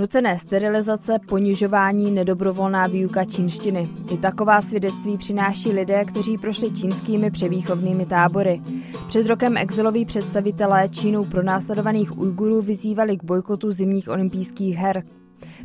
Nucené 0.00 0.38
sterilizace, 0.38 1.18
ponižování, 1.28 2.10
nedobrovolná 2.10 2.86
výuka 2.86 3.24
čínštiny. 3.24 3.88
I 4.12 4.18
taková 4.18 4.60
svědectví 4.60 5.18
přináší 5.18 5.72
lidé, 5.72 6.04
kteří 6.04 6.38
prošli 6.38 6.70
čínskými 6.70 7.30
převýchovnými 7.30 8.06
tábory. 8.06 8.62
Před 9.08 9.26
rokem 9.26 9.56
exiloví 9.56 10.04
představitelé 10.04 10.88
Čínou 10.88 11.24
pronásledovaných 11.24 12.18
Ujgurů 12.18 12.62
vyzývali 12.62 13.16
k 13.16 13.24
bojkotu 13.24 13.72
zimních 13.72 14.08
olympijských 14.08 14.76
her. 14.76 15.02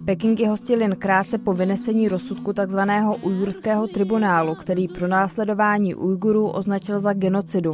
Peking 0.05 0.39
je 0.39 0.49
hostil 0.49 0.81
jen 0.81 0.95
krátce 0.95 1.37
po 1.37 1.53
vynesení 1.53 2.07
rozsudku 2.07 2.53
tzv. 2.53 2.79
ujgurského 3.21 3.87
tribunálu, 3.87 4.55
který 4.55 4.87
pro 4.87 5.07
následování 5.07 5.95
Ujgurů 5.95 6.49
označil 6.49 6.99
za 6.99 7.13
genocidu. 7.13 7.73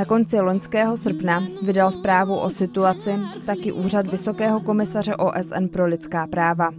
Na 0.00 0.06
konci 0.06 0.40
loňského 0.40 0.96
srpna 0.96 1.44
vydal 1.62 1.90
zprávu 1.92 2.34
o 2.36 2.50
situaci 2.50 3.10
taky 3.46 3.72
úřad 3.72 4.06
Vysokého 4.06 4.60
komisaře 4.60 5.16
OSN 5.16 5.66
pro 5.72 5.86
lidská 5.86 6.26
práva. 6.26 6.70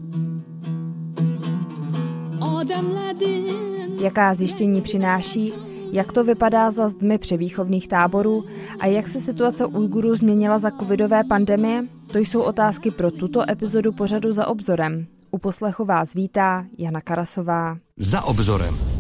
Jaká 4.02 4.34
zjištění 4.34 4.82
přináší, 4.82 5.54
jak 5.92 6.12
to 6.12 6.24
vypadá 6.24 6.72
za 6.72 6.90
zdmi 6.90 7.18
převýchovných 7.18 7.88
táborů 7.88 8.44
a 8.80 8.86
jak 8.86 9.08
se 9.08 9.22
situace 9.22 9.66
Ujgurů 9.66 10.16
změnila 10.16 10.60
za 10.60 10.72
covidové 10.72 11.24
pandemie, 11.24 11.84
to 12.12 12.18
jsou 12.18 12.42
otázky 12.42 12.92
pro 12.92 13.12
tuto 13.12 13.52
epizodu 13.52 13.92
pořadu 13.92 14.32
za 14.32 14.48
obzorem. 14.48 15.08
U 15.32 15.38
poslechu 15.38 15.86
vás 15.86 16.14
vítá 16.14 16.66
Jana 16.78 17.02
Karasová. 17.02 17.78
Za 17.98 18.22
obzorem. 18.22 18.91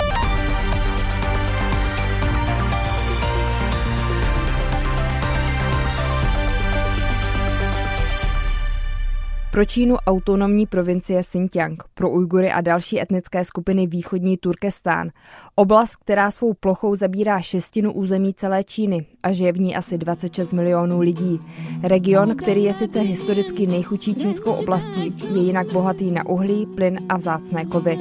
Pro 9.51 9.65
Čínu 9.65 9.95
autonomní 9.95 10.65
provincie 10.65 11.23
Xinjiang, 11.23 11.83
pro 11.93 12.09
Ujgury 12.09 12.51
a 12.51 12.61
další 12.61 13.01
etnické 13.01 13.45
skupiny 13.45 13.87
východní 13.87 14.37
Turkestán. 14.37 15.09
Oblast, 15.55 15.95
která 15.95 16.31
svou 16.31 16.53
plochou 16.53 16.95
zabírá 16.95 17.41
šestinu 17.41 17.93
území 17.93 18.33
celé 18.33 18.63
Číny 18.63 19.05
a 19.23 19.31
žije 19.31 19.51
v 19.51 19.59
ní 19.59 19.75
asi 19.75 19.97
26 19.97 20.53
milionů 20.53 20.99
lidí. 20.99 21.39
Region, 21.83 22.35
který 22.35 22.63
je 22.63 22.73
sice 22.73 22.99
historicky 22.99 23.67
nejchudší 23.67 24.15
čínskou 24.15 24.51
oblastí, 24.51 25.15
je 25.33 25.41
jinak 25.41 25.71
bohatý 25.71 26.11
na 26.11 26.25
uhlí, 26.25 26.65
plyn 26.65 26.99
a 27.09 27.17
vzácné 27.17 27.65
kovy. 27.65 27.97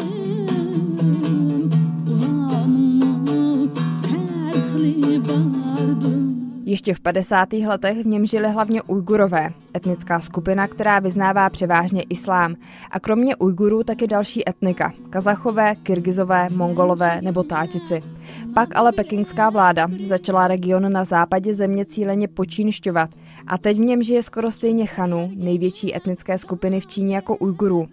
Ještě 6.71 6.95
v 6.95 7.01
50. 7.01 7.53
letech 7.53 7.99
v 7.99 8.07
něm 8.07 8.27
žili 8.27 8.51
hlavně 8.51 8.83
Ujgurové, 8.83 9.51
etnická 9.77 10.21
skupina, 10.21 10.69
která 10.69 10.99
vyznává 10.99 11.51
převážně 11.51 12.03
islám. 12.03 12.57
A 12.91 13.01
kromě 13.01 13.37
Ujgurů 13.37 13.85
taky 13.85 14.07
další 14.07 14.49
etnika, 14.49 14.93
Kazachové, 15.11 15.75
Kyrgyzové, 15.75 16.49
Mongolové 16.57 17.21
nebo 17.23 17.43
Táčici. 17.43 18.03
Pak 18.55 18.77
ale 18.77 18.93
pekingská 18.93 19.51
vláda 19.51 19.89
začala 20.05 20.49
region 20.49 20.93
na 20.93 21.05
západě 21.05 21.55
země 21.55 21.85
cíleně 21.85 22.29
počínšťovat 22.29 23.11
a 23.47 23.59
teď 23.59 23.77
v 23.77 23.81
něm 23.81 24.03
žije 24.03 24.23
skoro 24.23 24.51
stejně 24.51 24.87
Chanů, 24.87 25.31
největší 25.35 25.97
etnické 25.97 26.39
skupiny 26.39 26.81
v 26.81 26.87
Číně 26.87 27.15
jako 27.15 27.37
Ujgurů. 27.37 27.89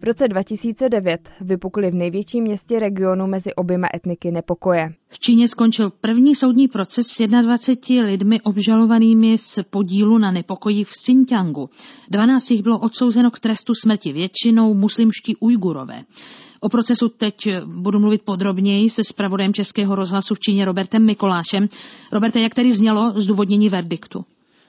V 0.00 0.04
roce 0.04 0.28
2009 0.28 1.30
vypukly 1.40 1.90
v 1.90 1.94
největším 1.94 2.44
městě 2.44 2.78
regionu 2.78 3.26
mezi 3.26 3.54
oběma 3.54 3.88
etniky 3.94 4.30
nepokoje. 4.30 4.94
V 5.08 5.18
Číně 5.18 5.48
skončil 5.48 5.90
první 6.00 6.34
soudní 6.34 6.68
proces 6.68 7.06
s 7.06 7.42
21 7.42 8.06
lidmi 8.06 8.40
obžalovanými 8.40 9.38
z 9.38 9.58
podílu 9.70 10.18
na 10.18 10.30
nepokoji 10.30 10.84
v 10.84 10.90
Xinjiangu. 10.90 11.70
12 12.10 12.50
jich 12.50 12.62
bylo 12.62 12.78
odsouzeno 12.78 13.30
k 13.30 13.40
trestu 13.40 13.72
smrti, 13.74 14.12
většinou 14.12 14.74
muslimští 14.74 15.36
Ujgurové. 15.36 16.02
O 16.60 16.68
procesu 16.68 17.08
teď 17.08 17.34
budu 17.66 17.98
mluvit 17.98 18.22
podrobněji 18.22 18.90
se 18.90 19.04
zpravodajem 19.04 19.54
Českého 19.54 19.94
rozhlasu 19.94 20.34
v 20.34 20.40
Číně 20.40 20.64
Robertem 20.64 21.06
Mikolášem. 21.06 21.68
Roberte, 22.12 22.40
jak 22.40 22.54
tedy 22.54 22.72
znělo 22.72 23.12
zdůvodnění 23.16 23.68
verdiktu? 23.68 24.24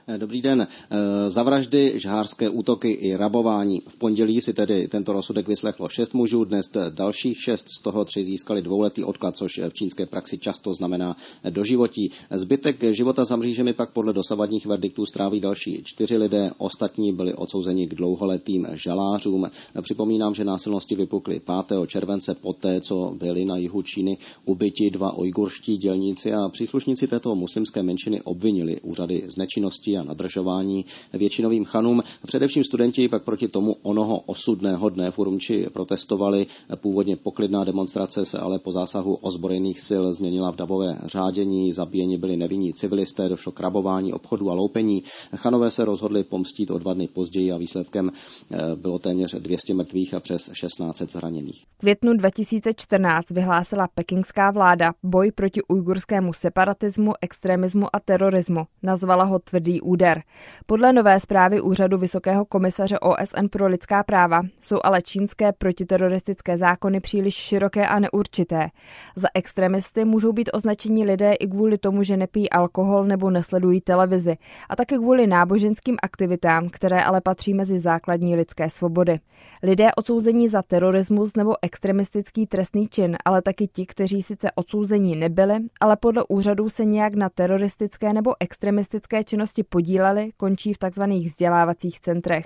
Eh, 0.08 0.18
dobrý 0.18 0.42
den. 0.42 0.68
Eh, 0.68 1.30
za 1.30 1.44
vraždy, 1.44 1.94
žhářské 1.96 2.50
útoky 2.50 2.92
i 2.92 3.16
rabování. 3.16 3.82
V 3.88 3.98
pondělí 3.98 4.42
si 4.42 4.54
tedy 4.54 4.88
tento 4.88 5.14
rozsudek 5.14 5.48
vyslechlo 5.48 5.90
šest 5.90 6.14
mužů, 6.14 6.44
dnes 6.46 6.66
dalších 6.90 7.38
šest, 7.42 7.66
z 7.80 7.82
toho 7.82 8.06
tři 8.06 8.26
získali 8.26 8.62
dvouletý 8.62 9.04
odklad, 9.04 9.38
což 9.38 9.62
v 9.70 9.74
čínské 9.74 10.06
praxi 10.06 10.38
často 10.38 10.74
znamená 10.74 11.16
doživotí. 11.50 12.12
Zbytek 12.32 12.94
života 12.94 13.24
za 13.24 13.36
mřížemi 13.36 13.74
pak 13.74 13.92
podle 13.92 14.14
dosavadních 14.14 14.66
verdiktů 14.66 15.06
stráví 15.06 15.40
další 15.40 15.82
čtyři 15.84 16.18
lidé, 16.18 16.52
ostatní 16.58 17.14
byli 17.14 17.34
odsouzeni 17.34 17.88
k 17.88 17.96
dlouholetým 17.96 18.68
žalářům. 18.74 19.52
Připomínám, 19.82 20.34
že 20.34 20.44
násilnosti 20.44 20.96
vypukly 20.96 21.42
5. 21.68 21.88
července 21.88 22.36
poté, 22.42 22.82
co 22.82 23.16
byli 23.20 23.46
na 23.46 23.58
jihu 23.58 23.82
Číny 23.82 24.18
ubyti 24.46 24.90
dva 24.90 25.18
ojgurští 25.18 25.78
dělníci 25.78 26.34
a 26.34 26.50
příslušníci 26.50 27.08
této 27.08 27.36
muslimské 27.36 27.84
menšiny 27.84 28.22
obvinili 28.22 28.82
úřady 28.82 29.24
z 29.28 29.38
nečinnosti 29.38 29.93
a 29.98 30.04
nadržování 30.04 30.86
většinovým 31.14 31.66
chanům. 31.66 32.04
Především 32.26 32.64
studenti 32.64 33.10
pak 33.10 33.24
proti 33.24 33.48
tomu 33.48 33.76
onoho 33.82 34.20
osudného 34.20 34.90
dne 34.90 35.12
v 35.12 35.20
Urumči 35.20 35.68
protestovali. 35.74 36.46
Původně 36.76 37.16
poklidná 37.16 37.64
demonstrace 37.64 38.26
se 38.26 38.40
ale 38.40 38.60
po 38.60 38.72
zásahu 38.72 39.16
ozbrojených 39.16 39.82
sil 39.88 40.04
změnila 40.14 40.52
v 40.52 40.56
davové 40.56 41.00
řádění. 41.06 41.74
Zabíjeni 41.74 42.18
byli 42.18 42.38
nevinní 42.38 42.74
civilisté, 42.74 43.30
došlo 43.30 43.52
k 43.52 43.60
rabování 43.60 44.14
obchodu 44.14 44.50
a 44.50 44.54
loupení. 44.54 45.04
Chanové 45.36 45.72
se 45.72 45.86
rozhodli 45.86 46.24
pomstít 46.24 46.72
o 46.72 46.80
dva 46.80 46.94
dny 46.94 47.08
později 47.08 47.52
a 47.52 47.58
výsledkem 47.58 48.12
eh, 48.12 48.76
bylo 48.76 49.00
téměř 49.00 49.36
200 49.36 49.74
mrtvých 49.74 50.14
a 50.14 50.20
přes 50.20 50.50
1600 50.50 51.12
zraněných. 51.12 51.66
V 51.78 51.78
květnu 51.78 52.14
2014 52.14 53.32
vyhlásila 53.32 53.88
pekingská 53.96 54.52
vláda 54.52 54.94
boj 55.04 55.32
proti 55.32 55.62
ujgurskému 55.68 56.34
separatismu, 56.34 57.12
extremismu 57.22 57.86
a 57.94 58.00
terorismu. 58.00 58.66
Nazvala 58.84 59.24
ho 59.24 59.40
tvrdý 59.40 59.82
úder. 59.84 60.22
Podle 60.66 60.94
nové 60.94 61.20
zprávy 61.20 61.62
Úřadu 61.62 61.98
Vysokého 61.98 62.46
komisaře 62.46 63.00
OSN 63.00 63.48
pro 63.52 63.68
lidská 63.68 64.04
práva 64.04 64.42
jsou 64.62 64.80
ale 64.84 65.02
čínské 65.02 65.52
protiteroristické 65.52 66.58
zákony 66.58 67.00
příliš 67.00 67.34
široké 67.34 67.88
a 67.88 68.00
neurčité. 68.00 68.70
Za 69.16 69.28
extremisty 69.34 70.06
můžou 70.06 70.34
být 70.34 70.50
označeni 70.54 71.06
lidé 71.06 71.34
i 71.34 71.48
kvůli 71.48 71.78
tomu, 71.78 72.04
že 72.04 72.18
nepijí 72.18 72.50
alkohol 72.50 73.04
nebo 73.04 73.30
nesledují 73.30 73.82
televizi, 73.82 74.36
a 74.70 74.76
také 74.76 74.98
kvůli 74.98 75.28
náboženským 75.28 75.98
aktivitám, 76.04 76.70
které 76.70 77.04
ale 77.04 77.22
patří 77.22 77.54
mezi 77.54 77.80
základní 77.80 78.36
lidské 78.36 78.70
svobody. 78.70 79.20
Lidé 79.64 79.90
odsouzení 79.98 80.50
za 80.50 80.62
terorismus 80.62 81.36
nebo 81.36 81.54
extremistický 81.62 82.48
trestný 82.48 82.88
čin, 82.88 83.18
ale 83.26 83.42
taky 83.42 83.68
ti, 83.68 83.86
kteří 83.86 84.22
sice 84.22 84.52
odsouzení 84.56 85.16
nebyli, 85.16 85.56
ale 85.82 85.96
podle 85.96 86.24
úřadů 86.30 86.70
se 86.70 86.86
nějak 86.86 87.16
na 87.16 87.30
teroristické 87.30 88.14
nebo 88.14 88.34
extremistické 88.40 89.24
činnosti 89.24 89.64
podíleli, 89.74 90.32
končí 90.38 90.74
v 90.74 90.78
tzv. 90.78 91.04
vzdělávacích 91.04 92.00
centrech. 92.00 92.46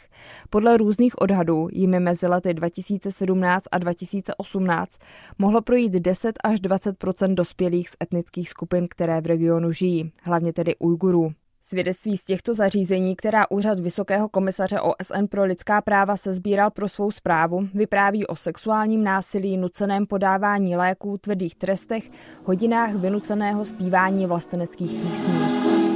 Podle 0.50 0.78
různých 0.78 1.22
odhadů 1.22 1.68
jimi 1.72 2.00
mezi 2.00 2.28
lety 2.28 2.54
2017 2.54 3.64
a 3.72 3.78
2018 3.78 4.98
mohlo 5.38 5.62
projít 5.62 5.94
10 5.94 6.40
až 6.44 6.60
20 6.60 6.96
dospělých 7.28 7.90
z 7.90 7.96
etnických 8.04 8.50
skupin, 8.50 8.88
které 8.90 9.22
v 9.22 9.26
regionu 9.26 9.72
žijí, 9.72 10.12
hlavně 10.24 10.54
tedy 10.54 10.76
Ujgurů. 10.76 11.32
Svědectví 11.64 12.18
z 12.18 12.26
těchto 12.26 12.54
zařízení, 12.54 13.16
která 13.16 13.52
úřad 13.52 13.80
Vysokého 13.80 14.30
komisaře 14.30 14.80
OSN 14.80 15.26
pro 15.30 15.44
lidská 15.44 15.82
práva 15.82 16.18
se 16.18 16.34
sbíral 16.34 16.72
pro 16.72 16.90
svou 16.90 17.12
zprávu, 17.12 17.68
vypráví 17.74 18.28
o 18.28 18.36
sexuálním 18.36 19.04
násilí, 19.04 19.58
nuceném 19.58 20.06
podávání 20.06 20.76
léků, 20.76 21.18
tvrdých 21.18 21.56
trestech, 21.56 22.04
hodinách 22.44 22.96
vynuceného 22.96 23.66
zpívání 23.66 24.26
vlasteneckých 24.26 24.94
písní. 24.94 25.87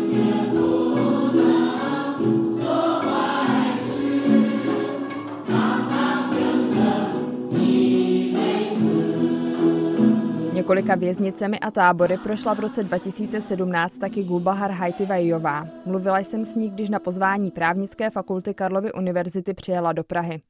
Několika 10.61 10.95
věznicemi 10.95 11.59
a 11.59 11.71
tábory 11.71 12.17
prošla 12.17 12.53
v 12.53 12.59
roce 12.59 12.83
2017 12.83 13.97
taky 13.97 14.23
Gulbahar 14.23 14.71
Hajtivajová. 14.71 15.67
Mluvila 15.85 16.19
jsem 16.19 16.45
s 16.45 16.55
ní, 16.55 16.69
když 16.69 16.89
na 16.89 16.99
pozvání 16.99 17.51
právnické 17.51 18.09
fakulty 18.09 18.53
Karlovy 18.53 18.93
univerzity 18.93 19.53
přijela 19.53 19.93
do 19.93 20.03
Prahy. 20.03 20.41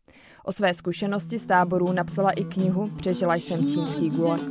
O 0.45 0.51
své 0.53 0.73
zkušenosti 0.73 1.39
z 1.39 1.45
táborů 1.45 1.91
napsala 1.91 2.31
i 2.31 2.43
knihu 2.43 2.89
Přežila 2.97 3.35
jsem 3.35 3.67
čínský 3.67 4.09
gulag. 4.09 4.41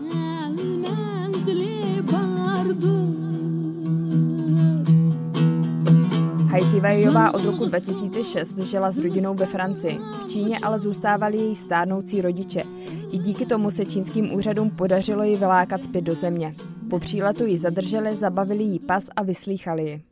Hajtivajová 6.51 7.35
od 7.35 7.45
roku 7.45 7.65
2006 7.65 8.59
žila 8.59 8.91
s 8.91 8.99
rodinou 8.99 9.35
ve 9.35 9.47
Francii. 9.47 9.99
V 9.99 10.29
Číně 10.29 10.59
ale 10.63 10.79
zůstávali 10.79 11.37
její 11.37 11.57
stárnoucí 11.57 12.21
rodiče. 12.21 12.63
I 13.13 13.19
díky 13.19 13.47
tomu 13.47 13.71
se 13.71 13.85
čínským 13.85 14.35
úřadům 14.35 14.71
podařilo 14.71 15.23
ji 15.23 15.37
vylákat 15.37 15.85
zpět 15.85 16.03
do 16.03 16.15
země. 16.15 16.55
Po 16.91 16.99
příletu 16.99 17.47
ji 17.47 17.59
zadrželi, 17.59 18.17
zabavili 18.17 18.65
jí 18.65 18.79
pas 18.79 19.09
a 19.17 19.23
vyslýchali 19.23 19.83
ji. 19.83 20.10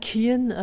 Keyin 0.00 0.54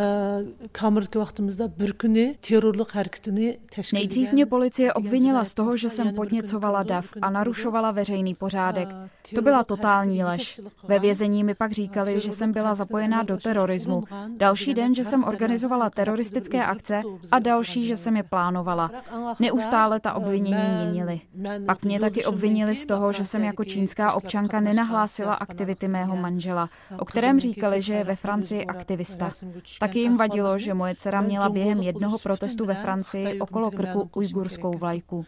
vaqtimizda 1.15 1.79
bir 1.79 1.93
kuni 1.93 2.35
terrorlik 2.41 2.95
harakatini 2.95 3.59
tashkil 3.75 3.99
Nejdřív 3.99 4.33
mě 4.33 4.45
policie 4.45 4.93
obvinila 4.93 5.45
z 5.45 5.53
toho, 5.53 5.77
že 5.77 5.89
jsem 5.89 6.15
podněcovala 6.15 6.83
dav 6.83 7.05
a 7.21 7.29
narušovala 7.29 7.91
veřejný 7.91 8.35
pořádek. 8.35 8.89
To 9.35 9.41
byla 9.41 9.63
totální 9.63 10.23
lež. 10.23 10.61
Ve 10.87 10.99
vězení 10.99 11.43
mi 11.43 11.55
pak 11.55 11.71
říkali, 11.71 12.19
že 12.19 12.31
jsem 12.31 12.51
byla 12.51 12.73
zapojená 12.73 13.23
do 13.23 13.37
terorismu. 13.37 14.03
Další 14.37 14.73
den, 14.73 14.95
že 14.95 15.03
jsem 15.03 15.23
organizovala 15.23 15.89
teroristické 15.89 16.65
akce 16.65 17.01
a 17.31 17.39
další, 17.39 17.87
že 17.87 17.97
jsem 17.97 18.17
je 18.17 18.23
plánovala. 18.23 18.91
Neustále 19.39 19.99
ta 19.99 20.13
obvinění 20.13 20.63
měnili. 20.81 21.21
Pak 21.65 21.83
mě 21.83 21.99
taky 21.99 22.25
obvinili 22.25 22.75
z 22.75 22.85
toho, 22.85 23.11
že 23.11 23.25
jsem 23.25 23.43
jako 23.43 23.63
čínská 23.63 24.13
občanka 24.13 24.59
nenahlásila 24.59 25.33
aktivity 25.33 25.87
mého 25.87 26.15
manžela, 26.15 26.69
o 26.99 27.05
kterém 27.05 27.39
říkali, 27.39 27.81
že 27.81 27.93
je 27.93 28.03
ve 28.03 28.15
Francii 28.15 28.65
aktivista. 29.03 29.31
Taky 29.79 29.99
jim 29.99 30.17
vadilo, 30.17 30.59
že 30.59 30.73
moje 30.73 30.95
dcera 30.95 31.21
měla 31.21 31.49
během 31.49 31.81
jednoho 31.81 32.19
protestu 32.19 32.65
ve 32.65 32.75
Francii 32.75 33.39
okolo 33.39 33.71
krku 33.71 34.09
ujgurskou 34.15 34.77
vlajku. 34.77 35.25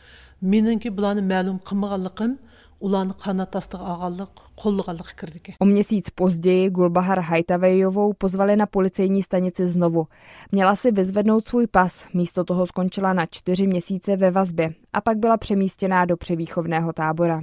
O 5.60 5.66
měsíc 5.66 6.10
později 6.10 6.69
Gulbahar 6.69 7.19
Hajtavejovou 7.19 8.13
pozvali 8.13 8.56
na 8.56 8.66
policejní 8.66 9.24
stanici 9.24 9.68
znovu. 9.68 10.07
Měla 10.51 10.75
si 10.75 10.92
vyzvednout 10.92 11.48
svůj 11.48 11.68
pas, 11.68 12.07
místo 12.13 12.44
toho 12.44 12.68
skončila 12.68 13.13
na 13.13 13.25
čtyři 13.25 13.68
měsíce 13.68 14.18
ve 14.18 14.31
vazbě 14.31 14.74
a 14.94 15.01
pak 15.01 15.18
byla 15.18 15.38
přemístěná 15.38 16.06
do 16.06 16.18
převýchovného 16.18 16.94
tábora. 16.94 17.42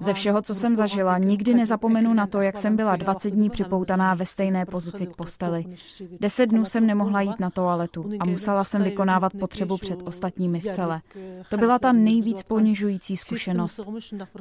Ze 0.00 0.12
všeho, 0.12 0.42
co 0.42 0.54
jsem 0.54 0.76
zažila, 0.76 1.18
nikdy 1.18 1.54
nezapomenu 1.54 2.14
na 2.14 2.26
to, 2.26 2.40
jak 2.40 2.58
jsem 2.58 2.76
byla 2.76 2.96
20 2.96 3.30
dní 3.30 3.50
připoutaná 3.50 4.14
ve 4.14 4.26
stejné 4.26 4.66
pozici 4.66 5.06
k 5.06 5.16
posteli. 5.16 5.64
Deset 6.20 6.46
dnů 6.46 6.64
jsem 6.64 6.86
nemohla 6.86 7.20
jít 7.20 7.40
na 7.40 7.50
toaletu 7.50 8.10
a 8.20 8.24
musela 8.24 8.64
jsem 8.64 8.82
vykonávat 8.82 9.32
potřebu 9.40 9.76
před 9.76 10.02
ostatními 10.04 10.60
v 10.60 10.68
celé. 10.68 11.00
To 11.50 11.56
byla 11.56 11.78
ta 11.78 11.92
nejvíc 11.92 12.42
ponižující 12.42 13.16
zkušenost. 13.16 13.80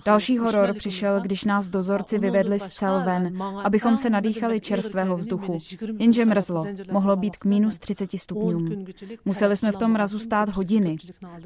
Další 0.06 0.38
horor 0.38 0.74
přišel, 0.74 1.22
když 1.22 1.46
nás 1.46 1.70
dozorci 1.70 2.20
vyvedli 2.20 2.60
z 2.60 2.70
cel 2.70 3.02
ven, 3.06 3.44
abychom 3.64 3.98
se 3.98 4.10
nadýchali 4.10 4.62
čerstvého 4.62 5.18
vzduchu. 5.18 5.60
Jenže 6.00 6.26
mrzlo, 6.26 6.64
mohlo 6.92 7.16
být 7.16 7.38
k 7.38 7.46
minus 7.46 7.80
30 7.80 8.10
stupňům. 8.16 8.86
Museli 9.26 9.58
jsme 9.58 9.72
v 9.72 9.78
tom 9.78 9.92
mrazu 9.92 10.20
stát 10.20 10.50
hodiny. 10.50 10.98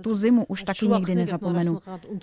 Tu 0.01 0.15
zimu 0.15 0.45
už 0.47 0.63
taky 0.63 0.87
nikdy 0.87 1.15
nezapomenu. 1.15 1.79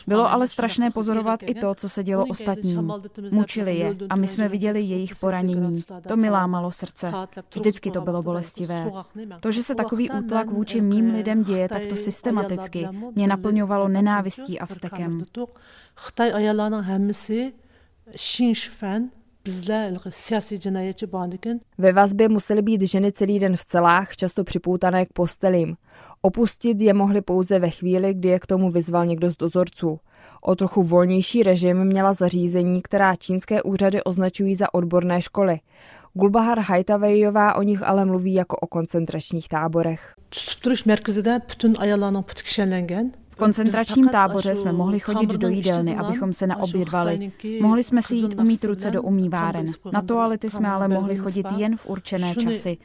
Bylo 0.06 0.30
ale 0.30 0.48
strašné 0.48 0.90
pozorovat 0.90 1.40
i 1.42 1.54
to, 1.54 1.74
co 1.74 1.88
se 1.88 2.04
dělo 2.04 2.26
ostatním. 2.26 2.92
Mučili 3.30 3.76
je 3.76 3.96
a 4.10 4.16
my 4.16 4.26
jsme 4.26 4.48
viděli 4.48 4.80
jejich 4.80 5.16
poranění. 5.16 5.82
To 6.08 6.16
mi 6.16 6.30
lámalo 6.30 6.70
srdce. 6.70 7.12
Vždycky 7.54 7.90
to 7.90 8.00
bylo 8.00 8.22
bolestivé. 8.22 8.90
To, 9.40 9.50
že 9.50 9.62
se 9.62 9.74
takový 9.74 10.10
útlak 10.10 10.50
vůči 10.50 10.80
mým 10.80 11.12
lidem 11.12 11.42
děje 11.42 11.68
takto 11.68 11.96
systematicky, 11.96 12.88
mě 13.14 13.26
naplňovalo 13.26 13.88
nenávistí 13.88 14.60
a 14.60 14.66
vztekem. 14.66 15.24
Ve 21.78 21.92
vazbě 21.92 22.28
musely 22.28 22.62
být 22.62 22.82
ženy 22.82 23.12
celý 23.12 23.38
den 23.38 23.56
v 23.56 23.64
celách, 23.64 24.16
často 24.16 24.44
připoutané 24.44 25.06
k 25.06 25.12
postelím. 25.12 25.76
Opustit 26.22 26.80
je 26.80 26.94
mohly 26.94 27.20
pouze 27.20 27.58
ve 27.58 27.70
chvíli, 27.70 28.14
kdy 28.14 28.28
je 28.28 28.38
k 28.38 28.46
tomu 28.46 28.70
vyzval 28.70 29.06
někdo 29.06 29.30
z 29.30 29.36
dozorců. 29.36 30.00
O 30.40 30.54
trochu 30.54 30.82
volnější 30.82 31.42
režim 31.42 31.84
měla 31.84 32.12
zařízení, 32.12 32.82
která 32.82 33.16
čínské 33.16 33.62
úřady 33.62 34.02
označují 34.02 34.54
za 34.54 34.74
odborné 34.74 35.22
školy. 35.22 35.60
Gulbahar 36.14 36.58
Hajtavejová 36.58 37.54
o 37.54 37.62
nich 37.62 37.82
ale 37.82 38.04
mluví 38.04 38.34
jako 38.34 38.56
o 38.56 38.66
koncentračních 38.66 39.48
táborech 39.48 40.14
koncentračním 43.38 44.08
táboře 44.08 44.54
jsme 44.54 44.72
mohli 44.72 45.00
chodit 45.00 45.30
do 45.30 45.48
jídelny, 45.48 45.96
abychom 45.96 46.32
se 46.32 46.46
naobědvali. 46.46 47.32
Mohli 47.60 47.82
jsme 47.82 48.02
si 48.02 48.14
jít 48.14 48.40
umít 48.40 48.64
ruce 48.64 48.90
do 48.90 49.02
umýváren. 49.02 49.66
Na 49.92 50.02
toalety 50.02 50.50
jsme 50.50 50.68
ale 50.68 50.88
mohli 50.88 51.16
chodit 51.16 51.46
jen 51.56 51.76
v 51.76 51.86
určené 51.86 52.34
časy. 52.34 52.76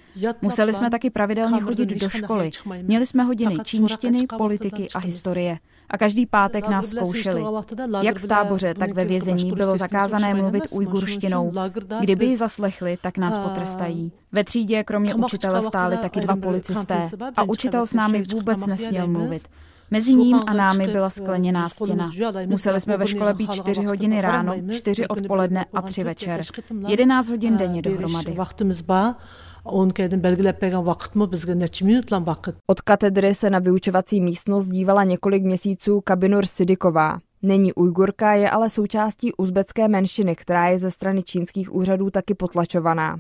Museli 0.41 0.73
jsme 0.73 0.89
taky 0.89 1.09
pravidelně 1.09 1.61
chodit 1.61 1.89
do 1.89 2.09
školy. 2.09 2.51
Měli 2.81 3.05
jsme 3.05 3.23
hodiny 3.23 3.57
čínštiny, 3.63 4.27
politiky 4.38 4.88
a 4.95 5.00
historie. 5.00 5.57
A 5.89 5.97
každý 5.97 6.25
pátek 6.25 6.67
nás 6.67 6.88
zkoušeli. 6.88 7.44
Jak 8.01 8.19
v 8.19 8.27
táboře, 8.27 8.73
tak 8.73 8.94
ve 8.94 9.06
vězení 9.06 9.51
bylo 9.51 9.77
zakázané 9.77 10.33
mluvit 10.33 10.63
ujgurštinou. 10.71 11.51
Kdyby 11.99 12.25
ji 12.25 12.38
zaslechli, 12.38 12.97
tak 13.01 13.17
nás 13.17 13.38
potrestají. 13.38 14.11
Ve 14.31 14.44
třídě 14.44 14.83
kromě 14.83 15.15
učitele 15.15 15.61
stáli 15.61 15.97
taky 15.97 16.19
dva 16.19 16.35
policisté 16.35 17.09
a 17.38 17.44
učitel 17.44 17.85
s 17.85 17.94
námi 17.94 18.23
vůbec 18.33 18.67
nesměl 18.67 19.07
mluvit. 19.07 19.47
Mezi 19.94 20.13
ním 20.16 20.42
a 20.48 20.54
námi 20.54 20.88
byla 20.88 21.10
skleněná 21.10 21.69
stěna. 21.69 22.12
Museli 22.45 22.81
jsme 22.81 22.98
ve 22.98 23.07
škole 23.07 23.34
být 23.34 23.51
čtyři 23.51 23.84
hodiny 23.84 24.22
ráno, 24.22 24.54
čtyři 24.72 25.07
odpoledne 25.07 25.66
a 25.74 25.81
tři 25.81 26.04
večer. 26.04 26.42
Jedenáct 26.88 27.30
hodin 27.30 27.57
denně 27.57 27.81
dohromady. 27.81 28.38
Od 32.68 32.81
katedry 32.81 33.34
se 33.34 33.50
na 33.50 33.60
vyučovací 33.60 34.22
místnost 34.22 34.68
dívala 34.68 35.04
několik 35.04 35.44
měsíců 35.44 36.01
Kabinur 36.01 36.45
Sidiková. 36.45 37.19
Není 37.44 37.74
Ujgurka, 37.74 38.34
je 38.34 38.50
ale 38.50 38.69
součástí 38.69 39.34
uzbecké 39.38 39.88
menšiny, 39.88 40.36
která 40.36 40.68
je 40.68 40.80
ze 40.80 40.92
strany 40.92 41.24
čínských 41.24 41.75
úřadů 41.75 42.10
taky 42.10 42.34
potlačovaná. 42.34 43.19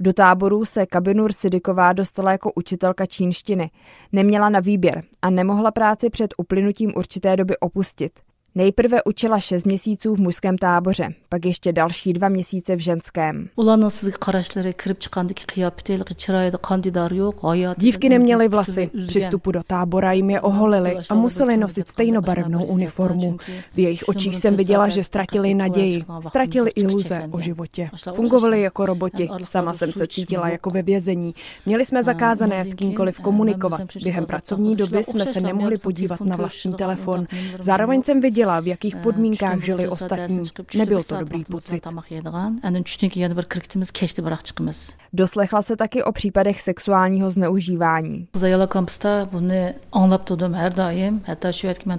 Do 0.00 0.12
táboru 0.12 0.64
se 0.64 0.86
Kabinur 0.86 1.32
Sidiková 1.32 1.92
dostala 1.92 2.32
jako 2.32 2.52
učitelka 2.56 3.06
čínštiny. 3.06 3.70
Neměla 4.12 4.48
na 4.48 4.60
výběr 4.60 5.02
a 5.22 5.30
nemohla 5.30 5.70
práci 5.70 6.10
před 6.10 6.34
uplynutím 6.36 6.92
určité 6.96 7.36
doby 7.36 7.58
opustit. 7.58 8.12
Nejprve 8.54 9.04
učila 9.04 9.40
6 9.40 9.66
měsíců 9.66 10.14
v 10.14 10.20
mužském 10.20 10.58
táboře, 10.58 11.08
pak 11.28 11.44
ještě 11.44 11.72
další 11.72 12.12
dva 12.12 12.28
měsíce 12.28 12.76
v 12.76 12.78
ženském. 12.78 13.48
Dívky 17.76 18.08
neměly 18.08 18.48
vlasy. 18.48 18.90
Při 19.06 19.20
vstupu 19.20 19.52
do 19.52 19.62
tábora 19.62 20.12
jim 20.12 20.30
je 20.30 20.40
oholili 20.40 20.96
a 21.10 21.14
museli 21.14 21.56
nosit 21.56 21.88
stejnobarevnou 21.88 22.64
uniformu. 22.64 23.36
V 23.74 23.78
jejich 23.78 24.08
očích 24.08 24.36
jsem 24.36 24.56
viděla, 24.56 24.88
že 24.88 25.04
ztratili 25.04 25.54
naději, 25.54 26.04
ztratili 26.26 26.70
iluze 26.70 27.28
o 27.30 27.40
životě. 27.40 27.90
Fungovali 28.14 28.62
jako 28.62 28.86
roboti. 28.86 29.28
Sama 29.44 29.74
jsem 29.74 29.92
se 29.92 30.06
cítila 30.06 30.48
jako 30.48 30.70
ve 30.70 30.82
vězení. 30.82 31.34
Měli 31.66 31.84
jsme 31.84 32.02
zakázané 32.02 32.64
s 32.64 32.74
kýmkoliv 32.74 33.20
komunikovat. 33.20 33.80
Během 34.02 34.26
pracovní 34.26 34.76
doby 34.76 35.04
jsme 35.04 35.26
se 35.26 35.40
nemohli 35.40 35.78
podívat 35.78 36.20
na 36.20 36.36
vlastní 36.36 36.74
telefon. 36.74 37.26
Zároveň 37.60 38.02
jsem 38.02 38.20
viděla, 38.20 38.39
viděla, 38.40 38.60
v 38.60 38.66
jakých 38.66 38.94
eh, 38.94 39.02
podmínkách 39.02 39.60
žili 39.64 39.88
ostatní. 39.88 40.42
Nebyl 40.76 41.02
to 41.02 41.16
dobrý 41.16 41.44
pocit. 41.44 41.86
Doslechla 45.12 45.62
se 45.62 45.76
taky 45.76 46.04
o 46.04 46.12
případech 46.12 46.60
sexuálního 46.60 47.30
zneužívání. 47.30 48.28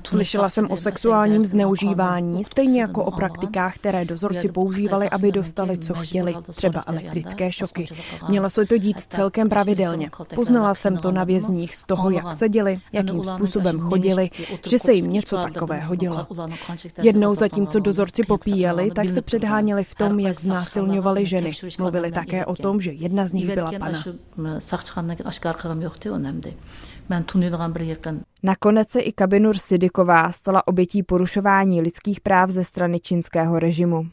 Slyšela 0.03 0.49
jsem 0.49 0.71
o 0.71 0.77
sexuálním 0.77 1.41
zneužívání, 1.41 2.43
stejně 2.43 2.81
jako 2.81 3.03
o 3.03 3.11
praktikách, 3.11 3.75
které 3.75 4.05
dozorci 4.05 4.47
používali, 4.47 5.09
aby 5.09 5.31
dostali, 5.31 5.77
co 5.77 5.93
chtěli, 5.93 6.35
třeba 6.51 6.83
elektrické 6.87 7.51
šoky. 7.51 7.85
Mělo 8.29 8.49
se 8.49 8.65
to 8.65 8.77
dít 8.77 8.99
celkem 8.99 9.49
pravidelně. 9.49 10.09
Poznala 10.35 10.73
jsem 10.73 10.97
to 10.97 11.11
na 11.11 11.23
vězních 11.23 11.75
z 11.75 11.85
toho, 11.85 12.09
jak 12.09 12.33
seděli, 12.33 12.79
jakým 12.93 13.23
způsobem 13.23 13.79
chodili, 13.79 14.29
že 14.67 14.79
se 14.79 14.93
jim 14.93 15.11
něco 15.11 15.37
takového 15.37 15.95
dělo. 15.95 16.27
Jednou 17.03 17.35
zatímco 17.35 17.79
dozorci 17.79 18.23
popíjeli, 18.23 18.91
tak 18.91 19.09
se 19.09 19.21
předháněli 19.21 19.83
v 19.83 19.95
tom, 19.95 20.19
jak 20.19 20.35
znásilňovali 20.39 21.25
ženy. 21.25 21.51
Mluvili 21.79 22.11
také 22.11 22.45
o 22.45 22.55
tom, 22.55 22.81
že 22.81 22.91
jedna 22.91 23.27
z 23.27 23.33
nich 23.33 23.45
byla 23.55 23.71
pana. 23.79 23.99
Nakonec 28.43 28.89
se 28.89 28.99
i 28.99 29.11
Kabinur 29.11 29.57
Sidiková 29.57 30.31
stala 30.31 30.67
obětí 30.67 31.03
porušování 31.03 31.81
lidských 31.81 32.19
práv 32.19 32.49
ze 32.49 32.63
strany 32.63 32.99
čínského 32.99 33.59
režimu. 33.59 34.07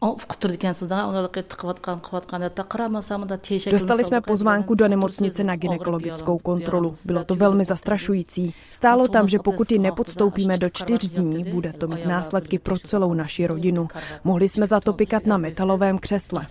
Dostali 3.71 4.05
jsme 4.05 4.21
pozvánku 4.21 4.75
do 4.75 4.89
nemocnice 4.89 5.45
na 5.45 5.57
ginekologickou 5.57 6.39
kontrolu. 6.39 6.95
Bylo 7.05 7.25
to 7.25 7.35
velmi 7.35 7.65
zastrašující. 7.65 8.55
Stálo 8.71 9.09
tam, 9.09 9.29
že 9.29 9.39
pokud 9.39 9.73
ji 9.73 9.79
nepodstoupíme 9.79 10.59
do 10.59 10.71
čtyř 10.71 11.09
dní, 11.09 11.45
bude 11.45 11.73
to 11.73 11.89
mít 11.89 12.07
následky 12.07 12.59
pro 12.59 12.79
celou 12.79 13.15
naši 13.15 13.47
rodinu. 13.47 13.89
Mohli 14.25 14.49
jsme 14.49 14.67
za 14.67 14.81
to 14.81 14.93
pikat 14.93 15.27
na 15.27 15.39
metalovém 15.39 15.99
křesle. 15.99 16.43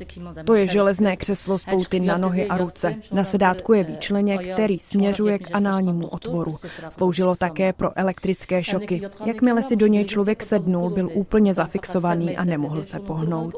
To 0.45 0.55
je 0.55 0.67
železné 0.67 1.17
křeslo 1.17 1.57
s 1.57 1.65
pouty 1.65 1.99
na 1.99 2.17
nohy 2.17 2.47
a 2.47 2.57
ruce. 2.57 2.95
Na 3.11 3.23
sedátku 3.23 3.73
je 3.73 3.83
výčleněk, 3.83 4.53
který 4.53 4.79
směřuje 4.79 5.39
k 5.39 5.55
análnímu 5.55 6.07
otvoru. 6.07 6.55
Sloužilo 6.89 7.35
také 7.35 7.66
také 7.67 7.73
pro 7.73 7.91
elektrické 7.95 8.63
šoky. 8.63 9.01
Jakmile 9.25 9.63
si 9.63 9.75
do 9.75 9.87
něj 9.87 10.05
člověk 10.05 10.43
sednul, 10.43 10.89
byl 10.89 11.09
úplně 11.13 11.53
zafixovaný 11.53 12.37
a 12.37 12.43
nemohl 12.43 12.83
se 12.83 12.99
pohnout. 12.99 13.55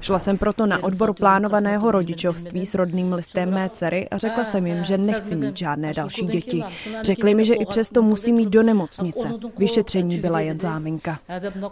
Šla 0.00 0.18
jsem 0.18 0.38
proto 0.38 0.66
na 0.66 0.84
odbor 0.84 1.14
plánovaného 1.14 1.90
rodičovství 1.90 2.66
s 2.66 2.74
rodným 2.74 3.12
listem 3.12 3.50
mé 3.50 3.68
dcery 3.68 4.08
a 4.08 4.18
řekla 4.18 4.44
jsem 4.44 4.66
jim, 4.66 4.84
že 4.84 4.98
nechci 4.98 5.36
mít 5.36 5.56
žádné 5.56 5.92
další 5.92 6.26
děti. 6.26 6.64
Řekli 7.02 7.34
mi, 7.34 7.44
že 7.44 7.54
i 7.54 7.66
přesto 7.66 8.02
musí 8.02 8.32
mít 8.32 8.48
do 8.48 8.62
nemocnice. 8.62 9.28
Vyšetření 9.58 10.18
byla 10.18 10.40
jen 10.40 10.60
záminka. 10.60 11.18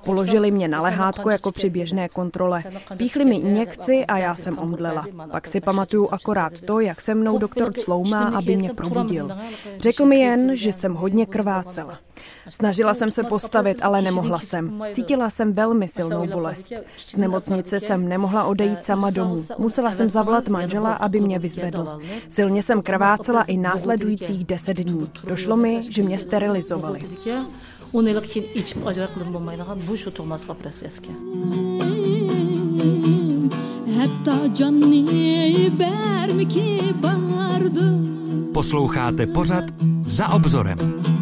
Položili 0.04 0.50
mě 0.50 0.68
na 0.68 0.80
lehátko 0.80 1.30
jako 1.30 1.52
při 1.52 1.70
běžné 1.70 2.08
kontrole. 2.08 2.62
Píchli 2.96 3.24
mi 3.24 3.36
injekci 3.36 4.06
a 4.06 4.18
já 4.18 4.34
jsem 4.34 4.58
omdlela. 4.58 5.06
Pak 5.30 5.46
si 5.46 5.60
pamatuju 5.60 6.08
akorát 6.10 6.60
to, 6.60 6.80
jak 6.80 7.00
se 7.00 7.14
mnou 7.14 7.38
doktor 7.38 7.72
cloumá, 7.72 8.24
aby 8.24 8.56
mě 8.56 8.70
probudil. 8.74 9.30
Řekl 9.78 10.04
mi 10.04 10.20
jen, 10.20 10.56
že 10.56 10.72
jsem 10.72 10.94
hodně 10.94 11.26
krvácela. 11.26 11.69
Snažila 12.48 12.94
jsem 12.94 13.10
se 13.10 13.22
postavit, 13.22 13.78
ale 13.82 14.02
nemohla 14.02 14.38
jsem. 14.38 14.82
Cítila 14.92 15.30
jsem 15.30 15.52
velmi 15.52 15.88
silnou 15.88 16.26
bolest. 16.26 16.72
Z 16.96 17.16
nemocnice 17.16 17.80
jsem 17.80 18.08
nemohla 18.08 18.44
odejít 18.44 18.84
sama 18.84 19.10
domů. 19.10 19.44
Musela 19.58 19.92
jsem 19.92 20.08
zavolat 20.08 20.48
manžela, 20.48 20.92
aby 20.92 21.20
mě 21.20 21.38
vyzvedl. 21.38 22.00
Silně 22.28 22.62
jsem 22.62 22.82
krvácela 22.82 23.42
i 23.42 23.56
následujících 23.56 24.44
deset 24.44 24.76
dní. 24.76 25.10
Došlo 25.24 25.56
mi, 25.56 25.80
že 25.90 26.02
mě 26.02 26.18
sterilizovali. 26.18 27.08
Posloucháte 38.54 39.26
pořad 39.26 39.64
za 40.06 40.28
obzorem. 40.28 41.19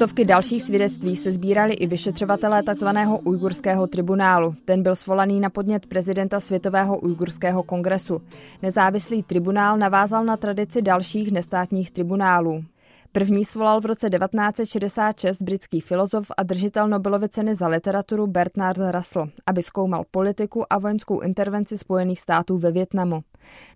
Stovky 0.00 0.24
dalších 0.24 0.62
svědectví 0.62 1.16
se 1.16 1.32
sbírali 1.32 1.74
i 1.74 1.86
vyšetřovatelé 1.86 2.62
tzv. 2.62 2.86
ujgurského 3.24 3.86
tribunálu. 3.86 4.54
Ten 4.64 4.82
byl 4.82 4.96
svolaný 4.96 5.40
na 5.40 5.50
podnět 5.50 5.86
prezidenta 5.86 6.40
Světového 6.40 6.98
ujgurského 6.98 7.62
kongresu. 7.62 8.22
Nezávislý 8.62 9.22
tribunál 9.22 9.78
navázal 9.78 10.24
na 10.24 10.36
tradici 10.36 10.82
dalších 10.82 11.32
nestátních 11.32 11.90
tribunálů. 11.90 12.64
První 13.12 13.44
svolal 13.44 13.80
v 13.80 13.86
roce 13.86 14.10
1966 14.10 15.42
britský 15.42 15.80
filozof 15.80 16.26
a 16.36 16.42
držitel 16.42 16.88
Nobelovy 16.88 17.28
ceny 17.28 17.54
za 17.54 17.68
literaturu 17.68 18.26
Bernard 18.26 18.78
Russell, 18.90 19.30
aby 19.46 19.62
zkoumal 19.62 20.04
politiku 20.10 20.72
a 20.72 20.78
vojenskou 20.78 21.20
intervenci 21.20 21.78
Spojených 21.78 22.20
států 22.20 22.58
ve 22.58 22.72
Větnamu. 22.72 23.20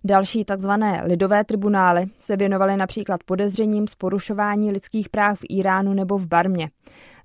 Další 0.03 0.45
tzv. 0.45 0.69
lidové 1.03 1.43
tribunály 1.43 2.05
se 2.21 2.37
věnovaly 2.37 2.77
například 2.77 3.23
podezřením 3.23 3.87
z 3.87 3.95
porušování 3.95 4.71
lidských 4.71 5.09
práv 5.09 5.39
v 5.39 5.45
Iránu 5.49 5.93
nebo 5.93 6.17
v 6.17 6.27
Barmě. 6.27 6.69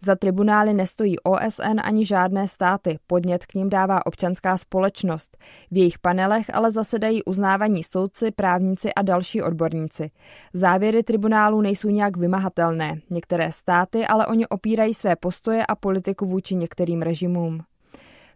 Za 0.02 0.16
tribunály 0.16 0.74
nestojí 0.74 1.18
OSN 1.18 1.80
ani 1.82 2.06
žádné 2.06 2.48
státy, 2.48 2.98
podnět 3.06 3.46
k 3.46 3.54
ním 3.54 3.68
dává 3.70 4.06
občanská 4.06 4.56
společnost. 4.56 5.36
V 5.70 5.76
jejich 5.76 5.98
panelech 5.98 6.54
ale 6.54 6.70
zasedají 6.70 7.24
uznávaní 7.24 7.84
soudci, 7.84 8.30
právníci 8.30 8.94
a 8.94 9.02
další 9.02 9.42
odborníci. 9.42 10.10
Závěry 10.52 11.02
tribunálu 11.02 11.60
nejsou 11.60 11.88
nějak 11.88 12.16
vymahatelné. 12.16 13.00
Některé 13.10 13.52
státy 13.52 14.06
ale 14.06 14.26
oni 14.26 14.46
opírají 14.46 14.94
své 14.94 15.16
postoje 15.16 15.66
a 15.66 15.74
politiku 15.74 16.26
vůči 16.26 16.54
některým 16.54 17.02
režimům. 17.02 17.62